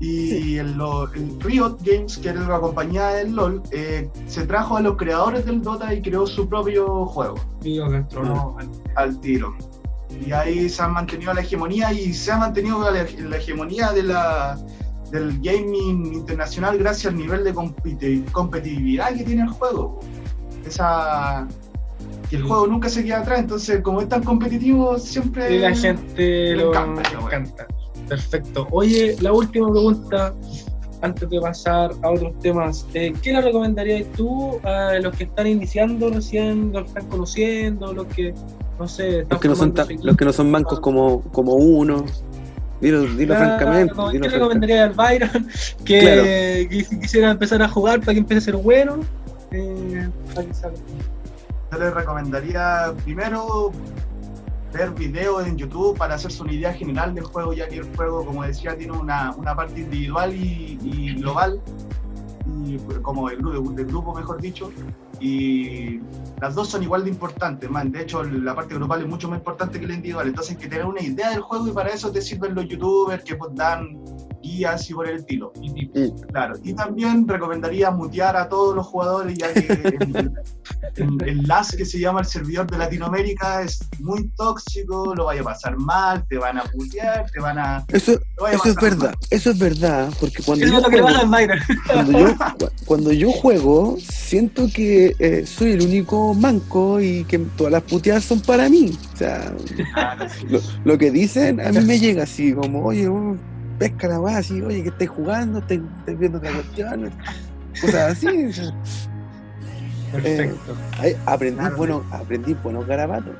[0.01, 4.79] Y el, lo- el Riot Games, que era la compañía del LOL, eh, se trajo
[4.79, 7.35] a los creadores del Dota y creó su propio juego.
[7.63, 7.79] Y
[8.59, 9.55] al- al tiro.
[10.27, 14.03] Y ahí se ha mantenido la hegemonía y se ha mantenido la, la hegemonía de
[14.05, 14.59] la,
[15.13, 20.01] del gaming internacional gracias al nivel de competi- competitividad que tiene el juego.
[20.67, 21.47] Esa,
[22.29, 25.57] que el juego nunca se queda atrás, entonces como es tan competitivo siempre...
[25.57, 27.27] Y la gente le lo encanta wea.
[27.27, 27.67] encanta.
[28.11, 28.67] Perfecto.
[28.73, 30.35] Oye, la última pregunta,
[31.01, 32.85] antes de pasar a otros temas.
[32.93, 37.93] eh, ¿Qué le recomendarías tú a los que están iniciando recién, los que están conociendo,
[37.95, 38.35] los que,
[38.79, 42.05] no sé, están Los que no son, los que no son mancos como, como uno.
[42.81, 43.95] Dilo, dilo Claro, francamente.
[43.95, 44.29] ¿Qué dilo le francamente.
[44.29, 45.49] recomendaría al Byron
[45.85, 46.23] que, Claro.
[46.25, 49.01] que quisiera empezar a jugar para que empiece a ser bueno?
[49.53, 50.77] Eh, para que salga.
[51.73, 53.71] Yo les recomendaría primero
[54.73, 58.25] ver videos en YouTube para hacerse una idea general del juego, ya que el juego,
[58.25, 61.61] como decía, tiene una, una parte individual y, y global,
[62.67, 64.71] y como el del grupo, mejor dicho,
[65.21, 66.01] y
[66.41, 67.93] las dos son igual de importantes, man.
[67.93, 70.69] De hecho, la parte grupal es mucho más importante que la individual, entonces hay que
[70.69, 73.99] tener una idea del juego y para eso te sirven los youtubers que pues, dan
[74.43, 75.53] guías y por el estilo.
[75.61, 75.87] Y.
[75.87, 76.21] Mm.
[76.33, 80.33] Claro, y también recomendaría mutear a todos los jugadores, ya que el,
[80.97, 85.41] el, el LAS que se llama el servidor de Latinoamérica es muy tóxico, lo vaya
[85.43, 87.85] a pasar mal, te van a putear, te van a.
[87.89, 90.97] Eso, a eso es verdad, eso es verdad, porque cuando Eso yo, es lo que
[90.97, 91.21] le juego,
[91.87, 97.39] cuando, yo, cu- cuando yo juego, siento que eh, soy el único manco y que
[97.39, 98.97] todas las puteadas son para mí.
[99.15, 99.53] O sea,
[99.95, 100.31] mal.
[100.31, 100.47] sí.
[100.49, 103.09] lo, lo que dicen a mí me llega así, como, oye,
[103.81, 107.11] pesca la weá así, oye, que estés jugando, estés, estés viendo otra cuestión,
[107.81, 108.27] cosas así.
[108.49, 108.73] o sea,
[110.13, 110.77] Perfecto.
[110.99, 113.33] ay, aprendí, Claro, bueno, aprendí buenos garabatos.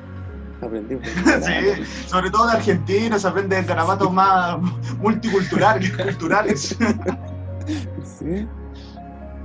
[0.61, 4.57] Aprendí buenos Sí, sobre todo de Argentina se aprende de garabatos más
[4.99, 6.75] multiculturales, culturales.
[8.03, 8.47] Sí.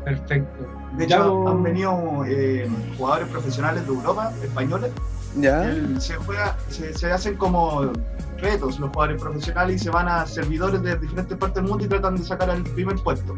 [0.02, 0.66] Perfecto.
[0.96, 4.92] De hecho, han venido eh, jugadores profesionales de Europa, españoles.
[5.37, 5.64] ¿Ya?
[5.70, 7.92] Él- se, juega, se, se hacen como
[8.38, 11.88] retos los jugadores profesionales y se van a servidores de diferentes partes del mundo y
[11.88, 13.35] tratan de sacar el primer puesto.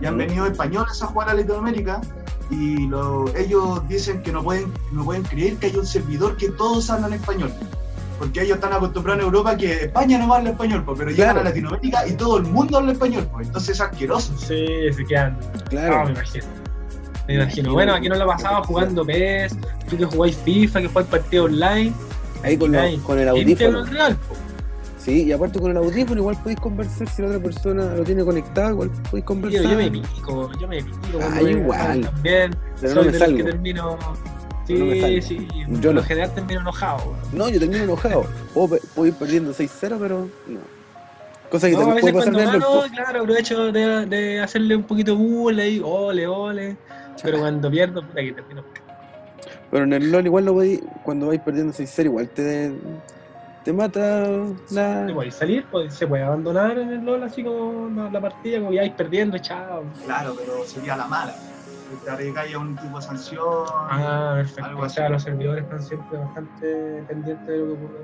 [0.00, 0.18] Y han Mm.
[0.18, 2.00] venido españoles a jugar a Latinoamérica
[2.50, 6.50] y lo- ellos dicen que no pueden, no pueden creer que hay un servidor que
[6.50, 7.50] todos hablan español.
[8.18, 11.40] Porque ellos están acostumbrados en Europa que España no habla español, pues, pero llegan Claro.
[11.40, 13.28] a Latinoamérica y todo el mundo habla español.
[13.32, 13.46] pues.
[13.48, 14.32] Entonces es asqueroso.
[14.38, 15.38] Sí, se quedan.
[15.68, 15.96] Claro.
[16.00, 16.44] Ah, me imagino.
[17.28, 17.72] Me imagino.
[17.72, 19.56] Bueno, aquí no lo pasaba jugando PES,
[19.90, 21.92] tú que jugáis FIFA, que jugáis partido online.
[22.42, 22.96] Ahí con, Ahí.
[22.98, 23.78] con el audífono.
[23.80, 24.16] al real.
[24.98, 28.24] Sí, y aparte con el audífono igual podéis conversar si la otra persona lo tiene
[28.24, 29.62] conectado, igual podéis conversar.
[29.62, 31.18] yo me pico, yo me pico.
[31.22, 32.00] Ah, igual.
[32.02, 32.56] También.
[32.80, 33.44] Pero no me de los que salgo.
[33.44, 33.98] termino.
[34.66, 35.22] Sí, No me salgo.
[35.22, 35.48] sí.
[35.80, 36.02] Yo no.
[36.02, 37.14] general termino enojado.
[37.32, 38.26] No, yo termino enojado.
[38.52, 40.60] Puedo, puedo ir perdiendo 6-0, pero no.
[41.50, 44.74] Cosa que No, a también veces puede pasar cuando LOL, claro, aprovecho de, de hacerle
[44.74, 46.76] un poquito burla y ole, ole.
[47.22, 48.64] Pero cuando pierdo, puta que termino.
[49.70, 52.72] Pero en el LOL igual lo voy, cuando vais perdiendo 6-0, igual te,
[53.64, 54.28] te mata
[54.70, 55.06] la...
[55.06, 55.64] ¿Se puede salir?
[55.70, 58.58] Pues, ¿Se puede abandonar en el LOL así como la, la partida?
[58.60, 59.82] Como ya vais perdiendo, chao.
[60.04, 61.34] Claro, pero sería la mala.
[62.04, 63.64] Te arriesgáis a un tipo de sanción.
[63.68, 64.64] Ah, perfecto.
[64.64, 65.12] Algo O sea, así.
[65.12, 67.98] los servidores están siempre bastante pendientes de lo que ocurre.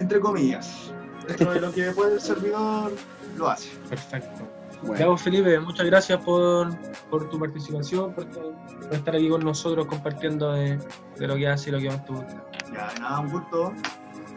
[0.00, 0.92] Entre comillas.
[1.28, 2.92] Dentro de lo que puede el servidor,
[3.36, 3.70] lo hace.
[3.88, 4.42] Perfecto.
[4.84, 6.68] Ya Bueno, vos, Felipe, muchas gracias por,
[7.08, 8.54] por tu participación, por, por
[8.92, 10.78] estar aquí con nosotros compartiendo de,
[11.18, 12.44] de lo que hace y lo que más te gusta.
[12.72, 13.72] Ya, nada, un gusto.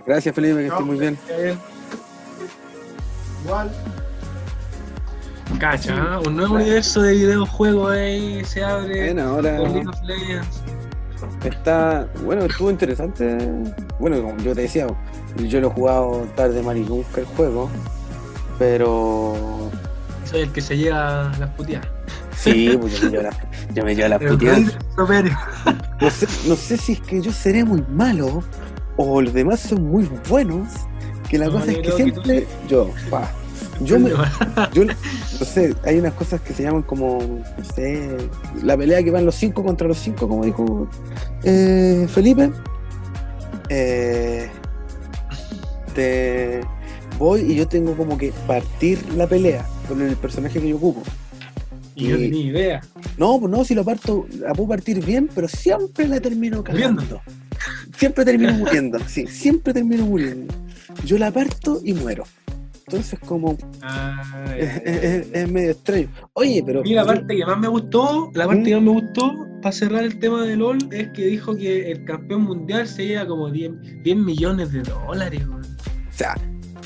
[0.06, 1.18] gracias Felipe, que estés muy bien.
[1.28, 1.60] Ya bien.
[3.44, 3.72] Igual.
[5.60, 6.20] Cacha, ¿ah?
[6.26, 10.62] un nuevo universo de videojuegos ahí se abre Bueno, ahora con League of Legends.
[11.44, 13.38] está, bueno, estuvo interesante.
[14.00, 14.88] Bueno, como yo te decía,
[15.38, 17.70] yo lo he jugado tarde, nunca el juego,
[18.60, 19.72] pero
[20.30, 21.88] Soy el que se llega a las puteadas.
[22.36, 24.56] sí, pues yo me llevo la, yo me llevo la El puteada.
[24.56, 25.38] rey del improperio.
[26.02, 28.44] No sé, no sé si es que yo seré muy malo
[28.98, 30.68] o los demás son muy buenos,
[31.30, 33.30] que la No, cosa es que creo que tú siempre yo, pa,
[33.82, 34.10] yo me,
[34.74, 34.94] yo no
[35.46, 37.20] sé, hay unas cosas que se llaman como,
[37.58, 38.18] no sé,
[38.64, 40.88] la pelea que van los cinco contra los cinco, como dijo
[41.44, 42.52] eh, Felipe.
[43.70, 44.50] Eh,
[45.94, 46.62] te
[47.18, 51.04] voy y yo tengo como que partir la pelea con el personaje que yo ocupo.
[51.96, 52.82] Y yo ni idea.
[53.18, 57.22] No, pues no, si lo parto, la puedo partir bien, pero siempre la termino cagando.
[57.98, 60.54] Siempre termino muriendo, sí, siempre termino muriendo.
[61.06, 62.24] Yo la parto y muero.
[62.86, 66.08] Entonces como Ah, es, es- es- medio extraño.
[66.34, 68.66] Oye, pero mí la parte que más me gustó, la parte ¿Mm?
[68.66, 72.06] que más me gustó, para cerrar el tema de LOL, es que dijo que el
[72.06, 73.72] campeón mundial se lleva como 10,
[74.04, 75.42] 10 millones de dólares.
[75.48, 75.62] weón.
[75.64, 76.36] o sea,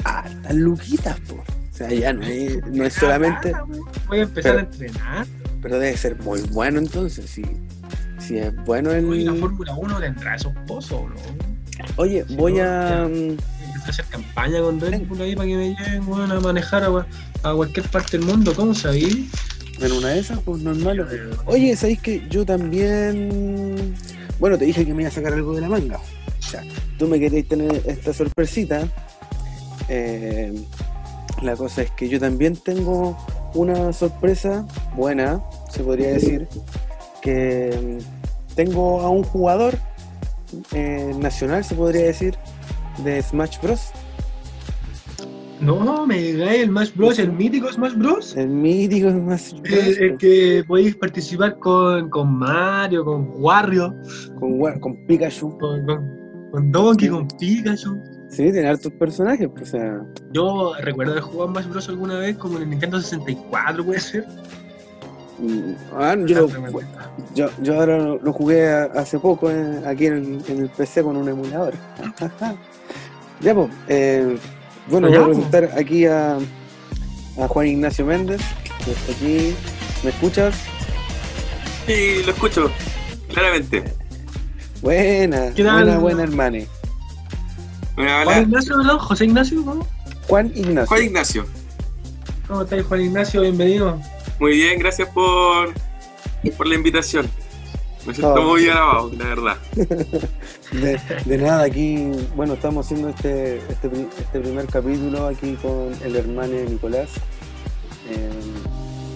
[0.04, 1.36] hartas luquitas, po.
[1.36, 3.66] O sea, ya no es, no es solamente, Ah.
[4.08, 5.28] Voy a empezar Pero- a entrenar.
[5.62, 7.44] pero debe ser muy bueno entonces, si,
[8.20, 9.40] si es bueno Hoy la el...
[9.40, 11.16] Fórmula 1 tendrá esos pozos, ¿no?
[11.96, 13.08] Oye, Sí, voy no, a...
[13.08, 16.40] mm, Empezar a hacer campaña con Red Bull ahí para que me lleven weón, a
[16.40, 17.08] manejar a,
[17.50, 18.54] a cualquier parte del mundo.
[18.56, 19.30] ¿Cómo sabí?
[19.80, 21.08] En una de esas, pues normal.
[21.48, 23.96] Oye, ¿sabéis que yo también...
[24.40, 25.98] Bueno, te dije que me iba a sacar algo de la manga.
[25.98, 26.64] O sea,
[27.00, 28.88] tú me queréis tener esta sorpresita.
[29.90, 30.54] Eh,
[31.42, 33.18] la cosa es que yo también tengo
[33.54, 34.66] una sorpresa
[34.96, 36.48] buena, se podría decir,
[37.22, 39.76] que mm, tengo a un jugador
[40.74, 42.36] eh, nacional, se podría decir,
[43.04, 43.92] de Smash Bros.
[45.60, 48.36] No, me digáis el Smash Bros, el mítico Smash Bros.
[48.36, 49.74] El mítico Smash Bros.
[49.74, 53.94] El, el que podéis participar con, con Mario, con Wario,
[54.40, 55.56] Con, con Pikachu.
[55.60, 56.20] con, con,
[56.52, 57.14] con Donkey, Sí.
[57.14, 58.04] con Pikachu.
[58.32, 60.02] Sí, tiene hartos personajes, pues, o sea...
[60.32, 64.26] Yo recuerdo haber jugado Smash Bros alguna vez como en el Nintendo 64, puede ser.
[65.40, 66.82] mm, ah, yo, lo-.
[67.36, 70.70] Yo, yo ahora lo, lo jugué a- hace poco eh, aquí en el, en el
[70.70, 71.74] PC con un emulador.
[73.42, 74.38] ya, pues, eh,
[74.90, 75.38] bueno, Ya, voy a pues.
[75.50, 78.42] presentar aquí a, a Juan Ignacio Méndez,
[78.86, 79.56] que está aquí.
[80.06, 80.56] ¿Me escuchas?
[81.86, 82.72] Sí, lo escucho,
[83.34, 83.84] claramente.
[84.82, 86.68] Buena, buena, buena, hermane.
[88.26, 88.42] Juan.
[88.44, 89.00] Ignacio, ¿no?
[89.00, 89.88] José Ignacio, ¿cómo?
[90.28, 90.88] Juan Ignacio.
[90.88, 91.46] Juan Ignacio.
[92.48, 93.42] ¿Cómo estáis, Juan Ignacio?
[93.42, 94.00] Bienvenido.
[94.40, 95.74] Muy bien, gracias por,
[96.58, 97.30] por la invitación.
[98.06, 98.50] Me siento Oh.
[98.50, 99.58] muy grabado, la verdad.
[100.72, 106.16] De, de nada, aquí, bueno, estamos haciendo este, este, este primer capítulo aquí con el
[106.16, 107.10] hermano Nicolás.
[108.10, 108.30] eh,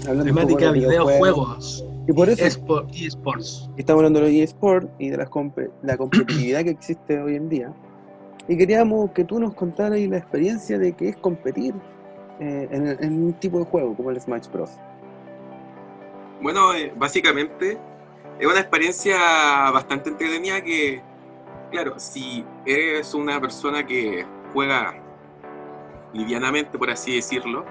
[0.07, 1.83] hablando Temática de videojuegos.
[2.07, 3.69] Y por eso Esport, eSports.
[3.77, 7.49] Estamos hablando de los eSports y de la, compe- la competitividad que existe hoy en
[7.49, 7.73] día.
[8.47, 11.73] Y queríamos que tú nos contaras la experiencia de qué es competir
[12.39, 14.71] eh, en, en un tipo de juego como el Smash Bros.
[16.41, 17.77] Bueno, eh, básicamente
[18.39, 19.17] es una experiencia
[19.71, 21.01] bastante entretenida que,
[21.71, 24.93] claro, si eres una persona que juega
[26.13, 27.65] livianamente, por así decirlo,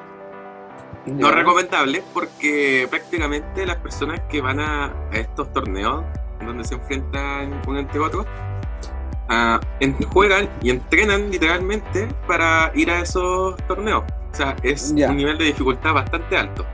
[1.07, 6.03] no es recomendable porque prácticamente las personas que van a, a estos torneos
[6.45, 8.27] donde se enfrentan uno entre otros,
[9.81, 14.05] en- juegan y entrenan literalmente para ir a esos torneos.
[14.33, 15.11] O sea, es Ya.
[15.11, 16.65] un nivel de dificultad bastante alto.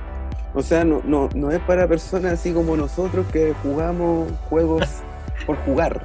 [0.54, 4.82] O sea, no, no, no es para personas así como nosotros que jugamos juegos
[5.46, 6.02] por jugar.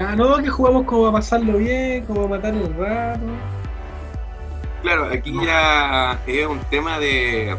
[0.00, 3.20] Ah, no, que jugamos como a pasarlo bien, como a matar el rato.
[4.82, 7.56] Claro, aquí ya es un tema de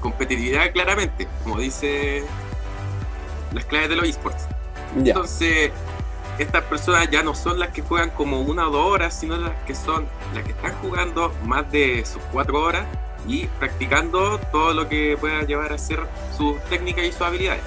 [0.00, 2.24] competitividad claramente, como dice
[3.52, 4.48] las claves de los esports.
[4.96, 5.70] Entonces,
[6.38, 9.52] estas personas ya no son las que juegan como una o dos horas, sino las
[9.66, 12.86] que son las que están jugando más de sus cuatro horas
[13.26, 16.00] y practicando todo lo que pueda llevar a ser
[16.36, 17.62] sus técnicas y sus habilidades.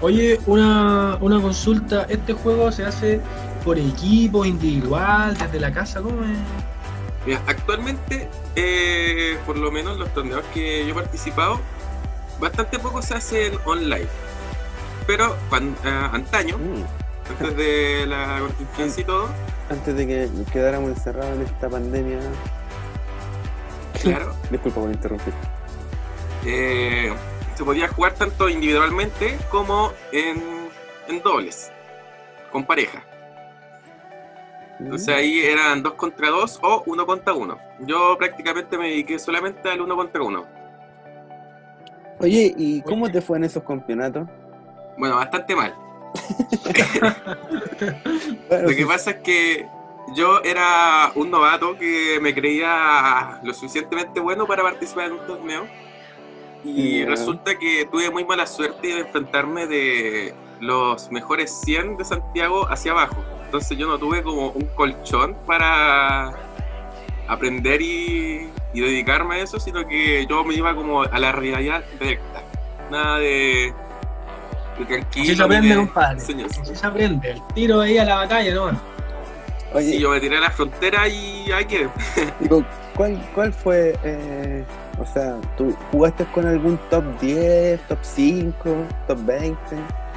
[0.00, 3.20] Oye, una, una consulta, ¿este juego se hace
[3.64, 6.02] por equipo, individual, desde la casa?
[6.02, 6.38] ¿Cómo es?
[7.24, 11.60] Mira, actualmente, eh, por lo menos los torneos que yo he participado,
[12.40, 14.08] bastante poco se hacen online.
[15.06, 15.76] Pero cuando,
[16.12, 16.84] antaño, Mm.
[17.30, 19.28] antes de la contingencia y todo,
[19.70, 22.18] Antes de que quedáramos encerrados en esta pandemia.
[24.02, 25.32] claro, Disculpa por interrumpir.
[26.44, 27.12] eh,
[27.54, 30.42] se podía jugar tanto individualmente como en,
[31.08, 31.70] en dobles,
[32.50, 33.02] con pareja.
[34.80, 37.56] Entonces ahí eran dos contra dos o uno contra uno.
[37.80, 40.44] Yo prácticamente me dediqué solamente al uno contra uno.
[42.18, 44.26] Oye, ¿y cómo te fue en esos campeonatos?
[45.02, 45.74] Bueno, bastante mal.
[48.48, 49.66] Bueno, Lo que sí, pasa es que
[50.14, 55.66] yo era un novato que me creía lo suficientemente bueno para participar en un torneo.
[56.64, 57.06] Y Ya.
[57.06, 62.92] resulta que tuve muy mala suerte de enfrentarme de los mejores 100 de Santiago hacia
[62.92, 63.24] abajo.
[63.46, 66.32] Entonces yo no tuve como un colchón para
[67.26, 71.82] aprender y, y dedicarme a eso, sino que yo me iba como a la realidad
[71.98, 72.40] directa.
[72.88, 73.74] Nada de
[74.76, 75.24] tranquilo.
[75.24, 76.16] Así se aprende, de compadre.
[76.18, 77.30] Así se aprende.
[77.30, 78.70] El tiro ahí a la batalla, ¿no?
[79.74, 81.88] Oye, Y yo me tiré a la frontera y ahí quedé.
[82.40, 83.98] digo, ¿cuál, ¿cuál fue?
[84.04, 84.64] eh,
[84.98, 88.54] o sea, ¿tú jugaste con algún top 10, top 5,
[89.08, 89.56] top 20?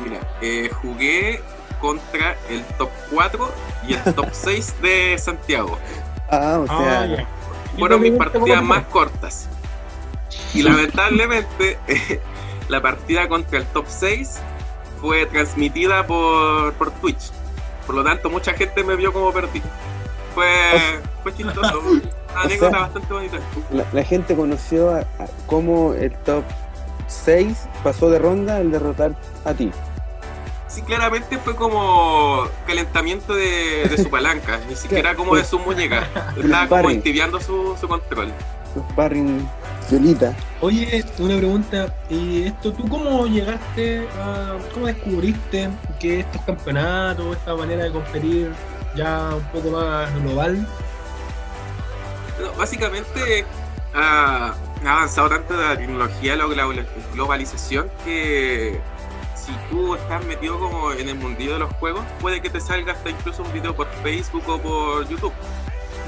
[0.04, 1.42] Mira, eh, jugué
[1.80, 3.52] contra el top 4
[3.88, 5.78] y el top 6 de Santiago.
[6.30, 7.28] Ah, o sea, Ah, ya.
[7.80, 9.48] Fueron mis ¿Y cómo te partidas más cortas.
[10.54, 11.78] Y lamentablemente,
[12.70, 14.38] la partida contra el top 6
[15.02, 17.32] fue transmitida por, por Twitch.
[17.86, 19.62] Por lo tanto, mucha gente me vio como perdí.
[20.34, 20.48] Fue,
[21.24, 21.80] fue chistoso.
[21.80, 23.38] Una anécdota sea- bastante bonita.
[23.72, 26.44] la, la gente conoció a, a cómo el top
[27.08, 29.72] 6 pasó de ronda al derrotar a ti.
[30.68, 36.08] Sí, claramente fue como calentamiento de, de su palanca, ni siquiera como de su muñeca.
[36.36, 38.34] Estaba como entibiando su, su control.
[38.92, 39.48] Sparring
[39.90, 40.34] violita.
[40.62, 41.94] Oye, una pregunta.
[42.10, 44.58] ¿Y esto tú cómo llegaste a.
[44.74, 45.70] cómo descubriste
[46.00, 48.52] que estos campeonatos, esta manera de competir
[48.96, 50.68] ya un poco más global?
[52.42, 53.46] No, básicamente
[53.94, 54.54] ha,
[54.86, 58.80] avanzado tanto la tecnología, la glo- globalización, que
[59.36, 62.94] si tú estás metido como en el mundillo de los juegos, puede que te salga
[62.94, 65.34] hasta incluso un video por Facebook o por YouTube.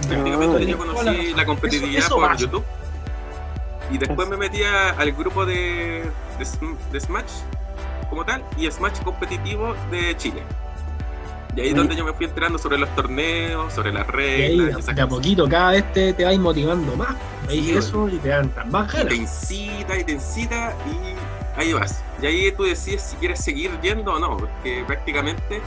[0.07, 2.37] Prácticamente yo conocí la competitividad Eso- eso por.
[2.37, 2.63] YouTube.
[3.91, 6.03] Y después me metí a- al grupo de,
[6.37, 7.31] de, Sm- de Smash
[8.09, 10.41] como tal y Smash competitivo de Chile.
[11.55, 14.57] Y ahí es donde yo me fui enterando sobre los torneos, sobre las Y ahí,
[14.57, 17.15] reglas, de, esas de a poquito, cada vez te, te vais motivando más.
[17.47, 19.13] Veis Sí, eso y te dan tan más y te ganas.
[19.15, 22.03] incita y te incita y ahí vas.
[22.21, 25.61] Y ahí tú decides si quieres seguir yendo o no, porque prácticamente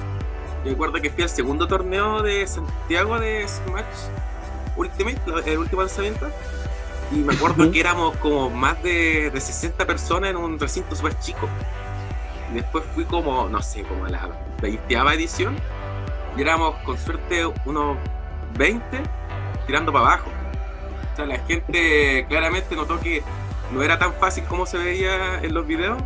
[0.65, 3.85] yo recuerdo que fui al segundo torneo de Santiago de Smash
[4.77, 6.29] Ultimate, el último lanzamiento,
[7.13, 11.19] y me acuerdo que éramos como más de, de 60 personas en un recinto súper
[11.19, 11.49] chico.
[12.51, 14.29] Y después fui como, no sé, como a la
[14.61, 15.57] 20 edición,
[16.37, 17.97] y éramos con suerte unos
[18.57, 19.03] 20
[19.67, 20.31] tirando para abajo.
[21.13, 23.23] O sea, la gente claramente notó que
[23.73, 25.99] no era tan fácil como se veía en los videos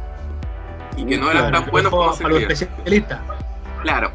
[0.96, 3.20] y que no eran Claro, tan buenos como se para los especialistas.
[3.82, 4.10] Claro.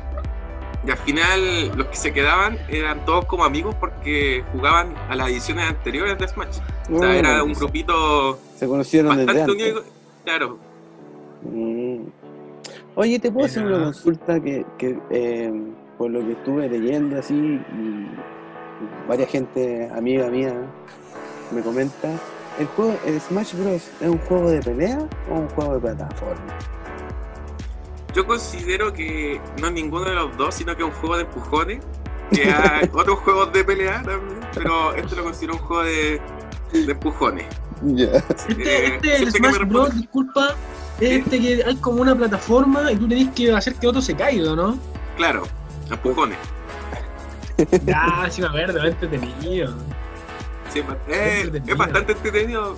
[0.86, 5.30] Y al final los que se quedaban eran todos como amigos porque jugaban a las
[5.30, 6.58] ediciones anteriores de Smash.
[6.92, 9.56] O sea, era un grupito Se conocieron desde antes.
[9.56, 9.84] unido.
[10.24, 10.58] Claro.
[11.44, 12.04] Mm.
[12.96, 15.54] Oye, ¿te puedo hacer una consulta que, que, eh,
[15.98, 18.08] por lo que estuve leyendo así y, y
[19.08, 20.54] varias gente amiga mía
[21.52, 22.10] me comenta?
[22.60, 23.90] ¿el, juego, ¿el Smash Bros.
[24.02, 26.58] es un juego de pelea o un juego de plataforma?
[28.14, 31.24] Yo considero que no es ninguno de los dos, sino que es un juego de
[31.24, 31.80] empujones.
[32.32, 36.22] Que hay otros juegos de pelea también, pero este lo considero un juego de,
[36.72, 37.46] de empujones.
[37.82, 38.12] Ya.
[38.48, 40.56] Este, Eh, este el Smash Bros, disculpa,
[41.00, 44.16] es este que hay como una plataforma y tú tenés que hacer que otro se
[44.16, 44.78] caiga, ¿no?
[45.18, 45.44] Claro,
[45.90, 46.38] empujones.
[47.84, 49.74] Ya, sí me acuerdo, es entretenido.
[50.72, 50.86] Sí, es
[51.18, 51.74] eh, entretenido.
[51.74, 52.78] es bastante entretenido.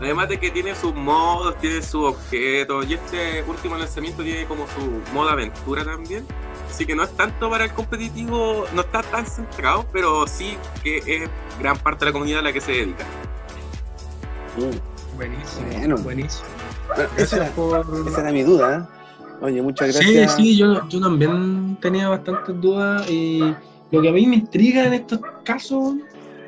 [0.00, 2.86] Además de que tiene sus modos, tiene sus objetos.
[2.88, 6.26] Y este último lanzamiento tiene como su modo aventura también.
[6.70, 10.98] Así que no es tanto para el competitivo, no está tan centrado, pero sí que
[11.06, 13.04] es gran parte de la comunidad a la que se dedica.
[14.56, 15.16] Mm.
[15.16, 15.96] Buenísimo, Bueno.
[15.98, 16.44] buenísimo.
[16.94, 18.08] Bueno, esa, era, Gracias por...
[18.08, 18.86] esa era mi duda.
[18.90, 19.44] ¿eh?
[19.44, 20.36] Oye, muchas Sí, gracias.
[20.36, 23.54] sí, yo, yo también tenía bastantes dudas y
[23.90, 25.94] lo que a mí me intriga en estos casos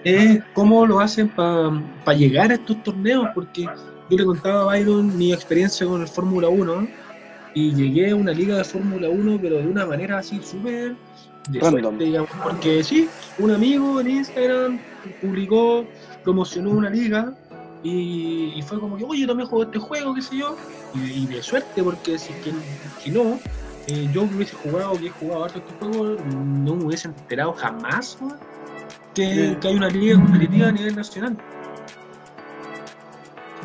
[0.08, 5.16] es cómo lo hacen para llegar a estos torneos, porque yo le contaba a Byron
[5.16, 6.88] mi experiencia con el Fórmula 1
[7.54, 10.96] y llegué a una liga de Fórmula 1 pero de una manera así súper
[11.50, 14.80] de suerte, digamos, porque sí, un amigo en Instagram
[15.20, 15.86] publicó,
[16.22, 17.32] promocionó una liga
[17.82, 20.56] y, y fue como que, oye, yo también juego este juego, qué sé yo,
[20.94, 22.52] y, y de suerte, porque si, que,
[23.02, 23.38] si no,
[23.86, 28.18] eh, yo hubiese jugado, que he jugado harto este juego, no me hubiese enterado jamás
[29.18, 31.36] que, hay una liga competitiva a nivel nacional.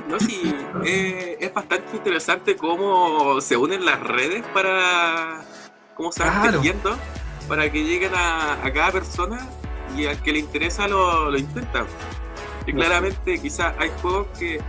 [0.09, 5.41] No, sí, eh, es bastante interesante cómo se unen las redes para.
[5.95, 6.59] cómo se van Claro.
[6.59, 6.97] tejiendo
[7.47, 9.47] para que lleguen a, a cada persona
[9.95, 11.85] y al que le interesa lo, lo intenta.
[12.65, 14.59] Y No claramente, quizás hay juegos que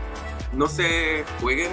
[0.53, 1.71] no se jueguen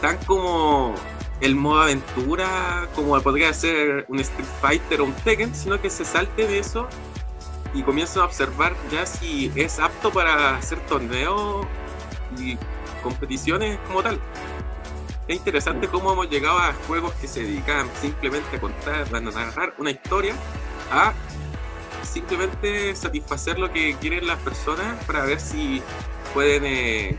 [0.00, 0.94] tan como
[1.40, 6.04] el modo aventura, como podría ser un Street Fighter o un Tekken, sino que se
[6.04, 6.88] salte de eso
[7.74, 11.66] y comiencen a observar ya si es apto para hacer torneos
[12.38, 12.56] y
[13.02, 14.20] competiciones como tal.
[15.26, 19.74] Es interesante cómo hemos llegado a juegos que se dedican simplemente a contar, a narrar
[19.78, 20.34] una historia,
[20.90, 21.12] a
[22.02, 25.82] simplemente satisfacer lo que quieren las personas para ver si
[26.32, 27.18] pueden eh,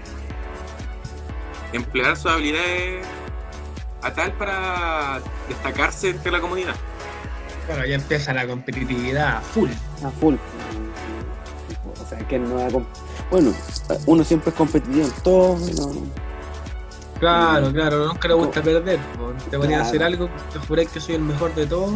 [1.71, 3.05] emplear sus habilidades
[4.01, 6.75] a tal para destacarse entre la comunidad.
[7.70, 9.70] Claro, ya empieza la competitividad a full.
[10.03, 10.36] A full.
[12.01, 12.67] O sea, que no a
[13.30, 13.53] Bueno,
[14.07, 15.55] uno siempre es competitivo en todo.
[15.59, 16.01] ¿no?
[17.20, 18.97] Claro, claro, nunca le gusta perder.
[19.17, 19.34] po.
[19.51, 19.84] Te ponía a Claro.
[19.88, 21.93] hacer algo, te juré que soy el mejor de todos.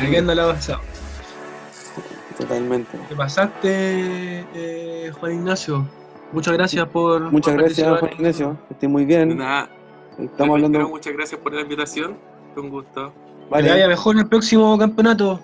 [0.00, 0.80] ¿A quién no le ha pasado?
[2.38, 2.96] Totalmente.
[3.08, 5.88] ¿Te pasaste, eh, Juan Ignacio?
[6.32, 7.32] Muchas gracias por.
[7.32, 7.98] Muchas por gracias.
[7.98, 8.56] Juan Ignacio.
[8.68, 9.36] Que esté muy bien.
[9.38, 9.68] Nada,
[10.18, 10.88] Estamos hablando.
[10.88, 12.16] muchas gracias por la invitación.
[12.54, 13.12] Fue un gusto.
[13.48, 13.88] Que te vaya Vale.
[13.88, 15.40] mejor en el próximo campeonato.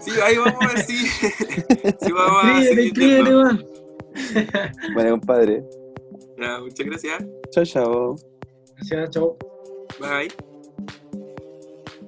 [0.00, 3.66] Sí, ahí vamos a ver si, si vamos a Inscríbete, seguir.
[4.94, 5.64] Vale, compadre.
[6.38, 7.24] Ya, muchas gracias.
[7.50, 8.16] Chao, chao.
[8.76, 9.36] Gracias, chao.
[10.00, 10.32] Bye.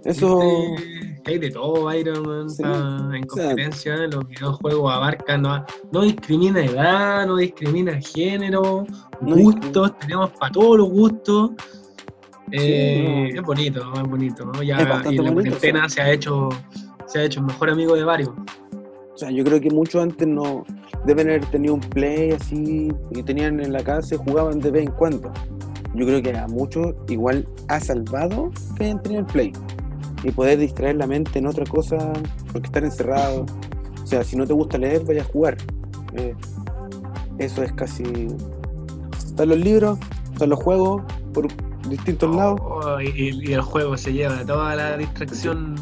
[0.05, 0.41] Eso.
[0.43, 3.97] Este, que hay de todo, Iron Man, Sí, en o sea- competencia.
[4.09, 8.85] Los videojuegos abarcan, no, no discrimina edad, no discrimina género,
[9.21, 11.51] No gustos, tenemos para todos los gustos.
[12.53, 13.31] Eh.
[13.35, 14.45] Es bonito, es bonito.
[14.47, 14.63] ¿no?
[14.63, 16.49] Ya, Es bastante y la cuarentena se ha hecho
[17.07, 18.31] se ha hecho el mejor amigo de varios.
[19.15, 20.65] O sea, yo creo que muchos antes no
[21.07, 24.87] deben haber tenido un play así y tenían en la casa y jugaban de vez
[24.87, 25.33] en cuando.
[25.95, 29.53] Yo creo que a muchos igual ha salvado que hayan tenido el play
[30.23, 31.97] y poder distraer la mente en otra cosa
[32.53, 33.47] porque estar encerrado.
[34.03, 35.57] O sea, si no te gusta leer, vaya a jugar.
[36.15, 36.35] Eh,
[37.39, 38.05] eso es casi.
[39.17, 39.99] Están los libros,
[40.33, 41.47] están los juegos por
[41.89, 45.75] distintos lados Oh, y, y el juego se lleva toda la distracción.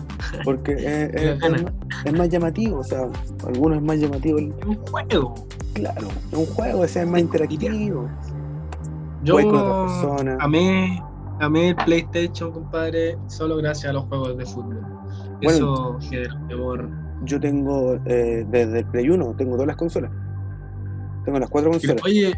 [0.44, 1.62] porque es, Y las
[2.05, 2.78] es- más llamativo.
[2.80, 3.09] O sea,
[3.46, 4.38] algunos es más llamativo.
[4.38, 5.34] el- Es un juego.
[5.74, 8.09] Claro, es un juego, o sea, es más interactivo.
[9.24, 10.36] Yo con otra persona.
[10.40, 11.02] amé,
[11.40, 14.80] amé el PlayStation, compadre, solo gracias a los juegos de fútbol.
[15.40, 16.88] Eso generó.
[17.24, 20.11] Yo tengo eh, desde el Play 1, tengo todas las consolas.
[21.24, 22.02] Tengo las cuatro consolas.
[22.05, 22.34] Oye,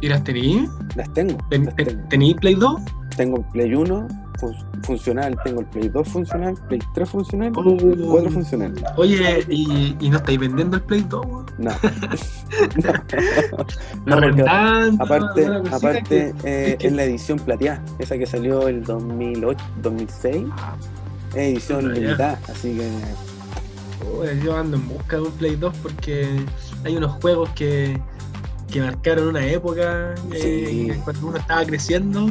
[0.00, 0.66] ¿y las tení?
[0.96, 1.36] Las tengo.
[1.50, 2.08] ¿Ten- las ten- tengo.
[2.08, 2.80] ¿Tení Play 2?
[3.16, 4.08] Tengo el Play 1
[4.40, 7.76] fun- funcional, tengo el Play 2 funcional, Play 3 funcional, Oh.
[7.76, 8.74] Play 4 funcional.
[8.96, 11.24] Oye, ¿y, y no estáis vendiendo el Play 2?
[11.26, 11.46] weón?
[11.58, 11.70] No.
[14.06, 14.44] no, no,
[15.02, 16.02] aparte, aparte
[16.42, 20.46] que- eh, que- la edición plateada, esa que salió el 2008, 2006,
[21.30, 22.88] es edición Ah, limitada, así que
[24.18, 26.28] Oye, yo ando en busca de un Play 2 porque
[26.84, 27.98] hay unos juegos que,
[28.70, 31.00] que marcaron una época eh, Sí.
[31.04, 32.28] cuando uno estaba creciendo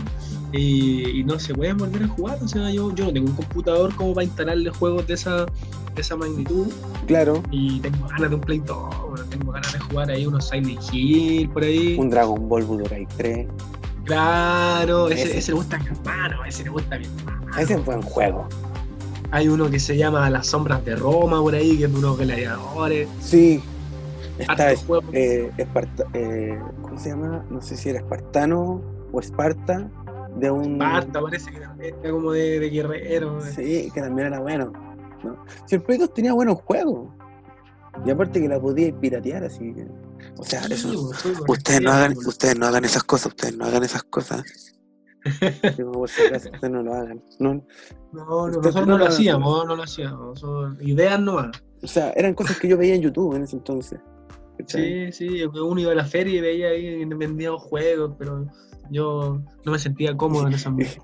[0.53, 2.37] y, y no se pueden volver a jugar.
[2.41, 6.01] O sea, yo, yo no tengo un computador como para instalarle juegos de esa, de
[6.01, 6.67] esa magnitud
[7.07, 10.47] claro, y tengo ganas de un Play 2, bueno, tengo ganas de jugar ahí unos
[10.47, 11.97] Silent Hill por ahí.
[11.99, 13.47] Un Dragon Ball Budokai 3.
[14.05, 15.37] Claro, ese, Ese.
[15.39, 17.57] ese le gusta a mi hermano, ese le gusta a mi hermano.
[17.57, 18.47] Ese es buen juego.
[19.31, 22.17] Hay uno que se llama Las Sombras de Roma por ahí, que es de unos
[22.17, 23.07] gladiadores.
[23.21, 23.61] Sí.
[24.37, 25.03] Está es- juego.
[25.13, 27.43] eh, Esparta- eh, ¿Cómo se llama?
[27.49, 28.81] No sé si era Espartano
[29.11, 29.89] o Esparta.
[30.37, 30.73] De un.
[30.73, 33.39] Esparta parece que también era como de, de guerrero.
[33.41, 34.71] Sí, que también era bueno.
[35.23, 35.45] ¿no?
[35.65, 37.09] Si el Play 2 tenía buenos juegos.
[38.05, 39.87] Y aparte que la podía piratear, así que.
[40.37, 41.11] O sea, Sí, eso.
[41.21, 42.29] pues, con Ustedes no hagan, tiempo.
[42.29, 44.43] ustedes no hagan esas cosas, ustedes no hagan esas cosas.
[45.77, 47.23] Digo, por si acaso, ustedes no lo hagan.
[47.39, 47.63] No,
[48.11, 50.39] No, nosotros no no lo hacíamos, no lo hacíamos.
[50.39, 51.51] Son ideas nomás.
[51.81, 53.99] o sea, eran cosas que yo veía en YouTube en ese entonces.
[54.67, 58.45] Sí, sí, uno iba a la feria y veía ahí y vendían juegos, pero
[58.93, 61.01] yo no me sentía cómodo en esa ambiente.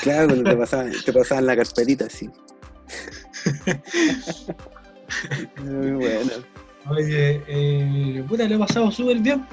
[0.00, 2.30] Claro, cuando te pasaban, te pasaban la carpetita así.
[5.62, 6.30] Muy bueno.
[6.88, 9.46] Oye, eh, puta, lo he pasado súper bien.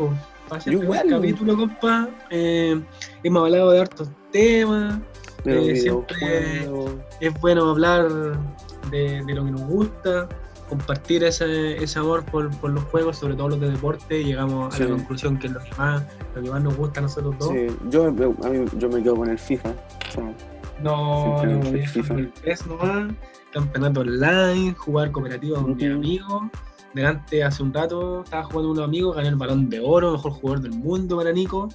[0.48, 2.10] Pasé Yo el capítulo, compa.
[2.32, 2.82] Eh,
[3.24, 5.00] hemos hablado de hartos temas.
[5.44, 6.68] Pero Eh, siempre-.
[7.20, 8.10] Es bueno hablar
[8.92, 10.28] de, de lo que nos gusta,
[10.70, 14.22] compartir ese, ese amor por, por los juegos, sobre todo los de deporte.
[14.22, 16.04] y Llegamos a la conclusión que es lo que más,
[16.36, 17.50] lo que más nos gusta a nosotros dos.
[17.50, 19.70] Sí, yo, a mí, yo me quedo con el FIFA.
[19.70, 20.34] o sea,
[20.82, 22.14] No, no, el FIFA.
[22.14, 23.14] el PES nomás,
[23.52, 26.44] campeonato online, jugar cooperativo con mis amigos.
[26.94, 30.62] Delante, hace un rato, estaba jugando unos amigos, gané el balón de oro, mejor jugador
[30.62, 31.70] del mundo para Nico.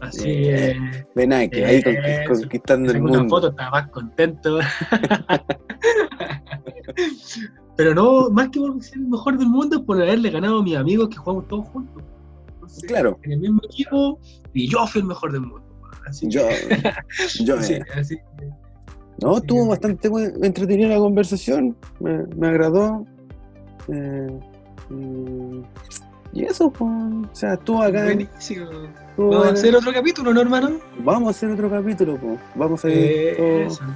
[0.00, 1.06] Así Bien.
[1.14, 3.36] que de Nike, ahí conqui- conquistando el saqué una mundo.
[3.36, 4.58] foto, estaba más contento.
[7.76, 10.62] Pero no, más que por ser el mejor del mundo, es por haberle ganado a
[10.62, 12.02] mis amigos que jugamos todos juntos.
[12.54, 13.18] Entonces, Claro.
[13.24, 14.18] En el mismo equipo,
[14.52, 15.62] y yo fui el mejor del mundo.
[16.06, 16.42] Así Yo,
[17.44, 17.86] yo que, sí, era.
[17.98, 18.16] así
[19.22, 19.68] No, Sí, estuvo sí.
[19.70, 20.08] bastante
[20.42, 21.76] entretenida la conversación.
[22.00, 23.06] Me, me agradó.
[23.88, 24.40] Eh,
[26.32, 26.90] y eso, pues.
[26.90, 28.04] O sea, estuvo acá.
[28.04, 28.66] Buenísimo.
[29.10, 30.78] estuvo Vamos a hacer otro capítulo, ¿no, hermano?
[31.04, 32.38] Vamos a hacer otro capítulo, pues.
[32.54, 33.86] Vamos a ir Eh, todo,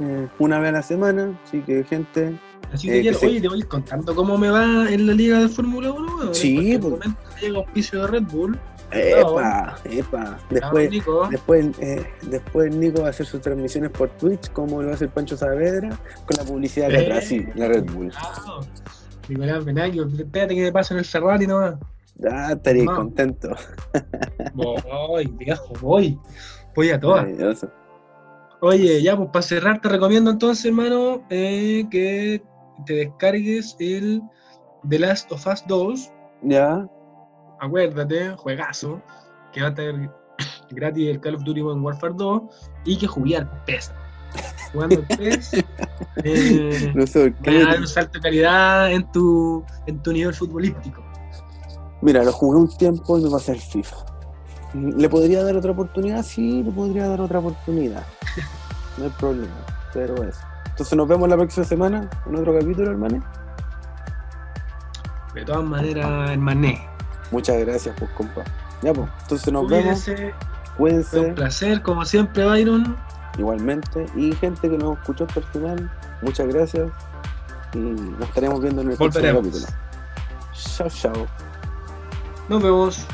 [0.00, 1.38] eh, una vez a la semana.
[1.44, 2.38] Así que, gente.
[2.72, 4.90] Así eh, que que quiero, se- oye, te voy a ir contando cómo me va
[4.90, 6.16] en la liga de Fórmula 1.
[6.16, 6.84] weón, Sí, pues.
[6.84, 8.58] el momento que llega auspicio de Red Bull.
[8.92, 10.38] Epa, epa.
[10.50, 10.90] Después,
[11.30, 15.10] después, eh, después Nico va a hacer sus transmisiones por Twitch, como lo a hacer
[15.10, 17.02] Pancho Saavedra, con la publicidad que Eh.
[17.02, 18.10] atrás, sí, la Red Bull.
[18.10, 18.60] Claro.
[19.28, 21.74] Nicolás Benagio, espérate que me paso en el Ferrari nomás.
[22.28, 23.50] Ah, estaría contento.
[24.54, 26.18] Voy, viejo, voy.
[26.74, 27.26] Voy a todas.
[28.60, 32.42] Oye, ya, pues para cerrar, te recomiendo entonces, hermano, eh, que
[32.86, 34.22] te descargues el
[34.88, 36.12] The Last of Us 2.
[36.42, 36.88] Ya,
[37.60, 39.02] Acuérdate, juegazo,
[39.52, 39.94] que va a estar
[40.70, 42.42] gratis el Call of Duty Modern Warfare 2
[42.86, 43.92] y que jugué al PES.
[44.72, 45.52] Jugando al PES,
[46.24, 50.32] eh, no sé vaya a dar un salto de calidad en tu, en tu nivel
[50.32, 51.04] futbolístico.
[52.00, 53.96] Mira, lo jugué un tiempo y me pasé el FIFA.
[54.72, 56.22] ¿Le podría dar otra oportunidad?
[56.22, 58.04] Sí, le podría dar otra oportunidad.
[58.98, 59.54] No hay problema,
[59.94, 60.40] pero eso.
[60.80, 63.22] Entonces nos vemos la próxima semana en otro capítulo, hermano.
[65.34, 66.88] De todas maneras, hermané.
[67.30, 68.44] Muchas gracias, pues, compa.
[68.80, 70.08] Ya, pues, entonces nos vemos.
[70.78, 72.96] Cuídense, fue un placer, como siempre, Byron.
[73.36, 74.06] igualmente.
[74.16, 75.90] Y gente que nos escuchó hasta el final,
[76.22, 76.90] muchas gracias.
[77.74, 79.66] Y nos estaremos viendo en el próximo capítulo.
[80.54, 81.26] Chao, chao.
[82.48, 83.06] Nos vemos.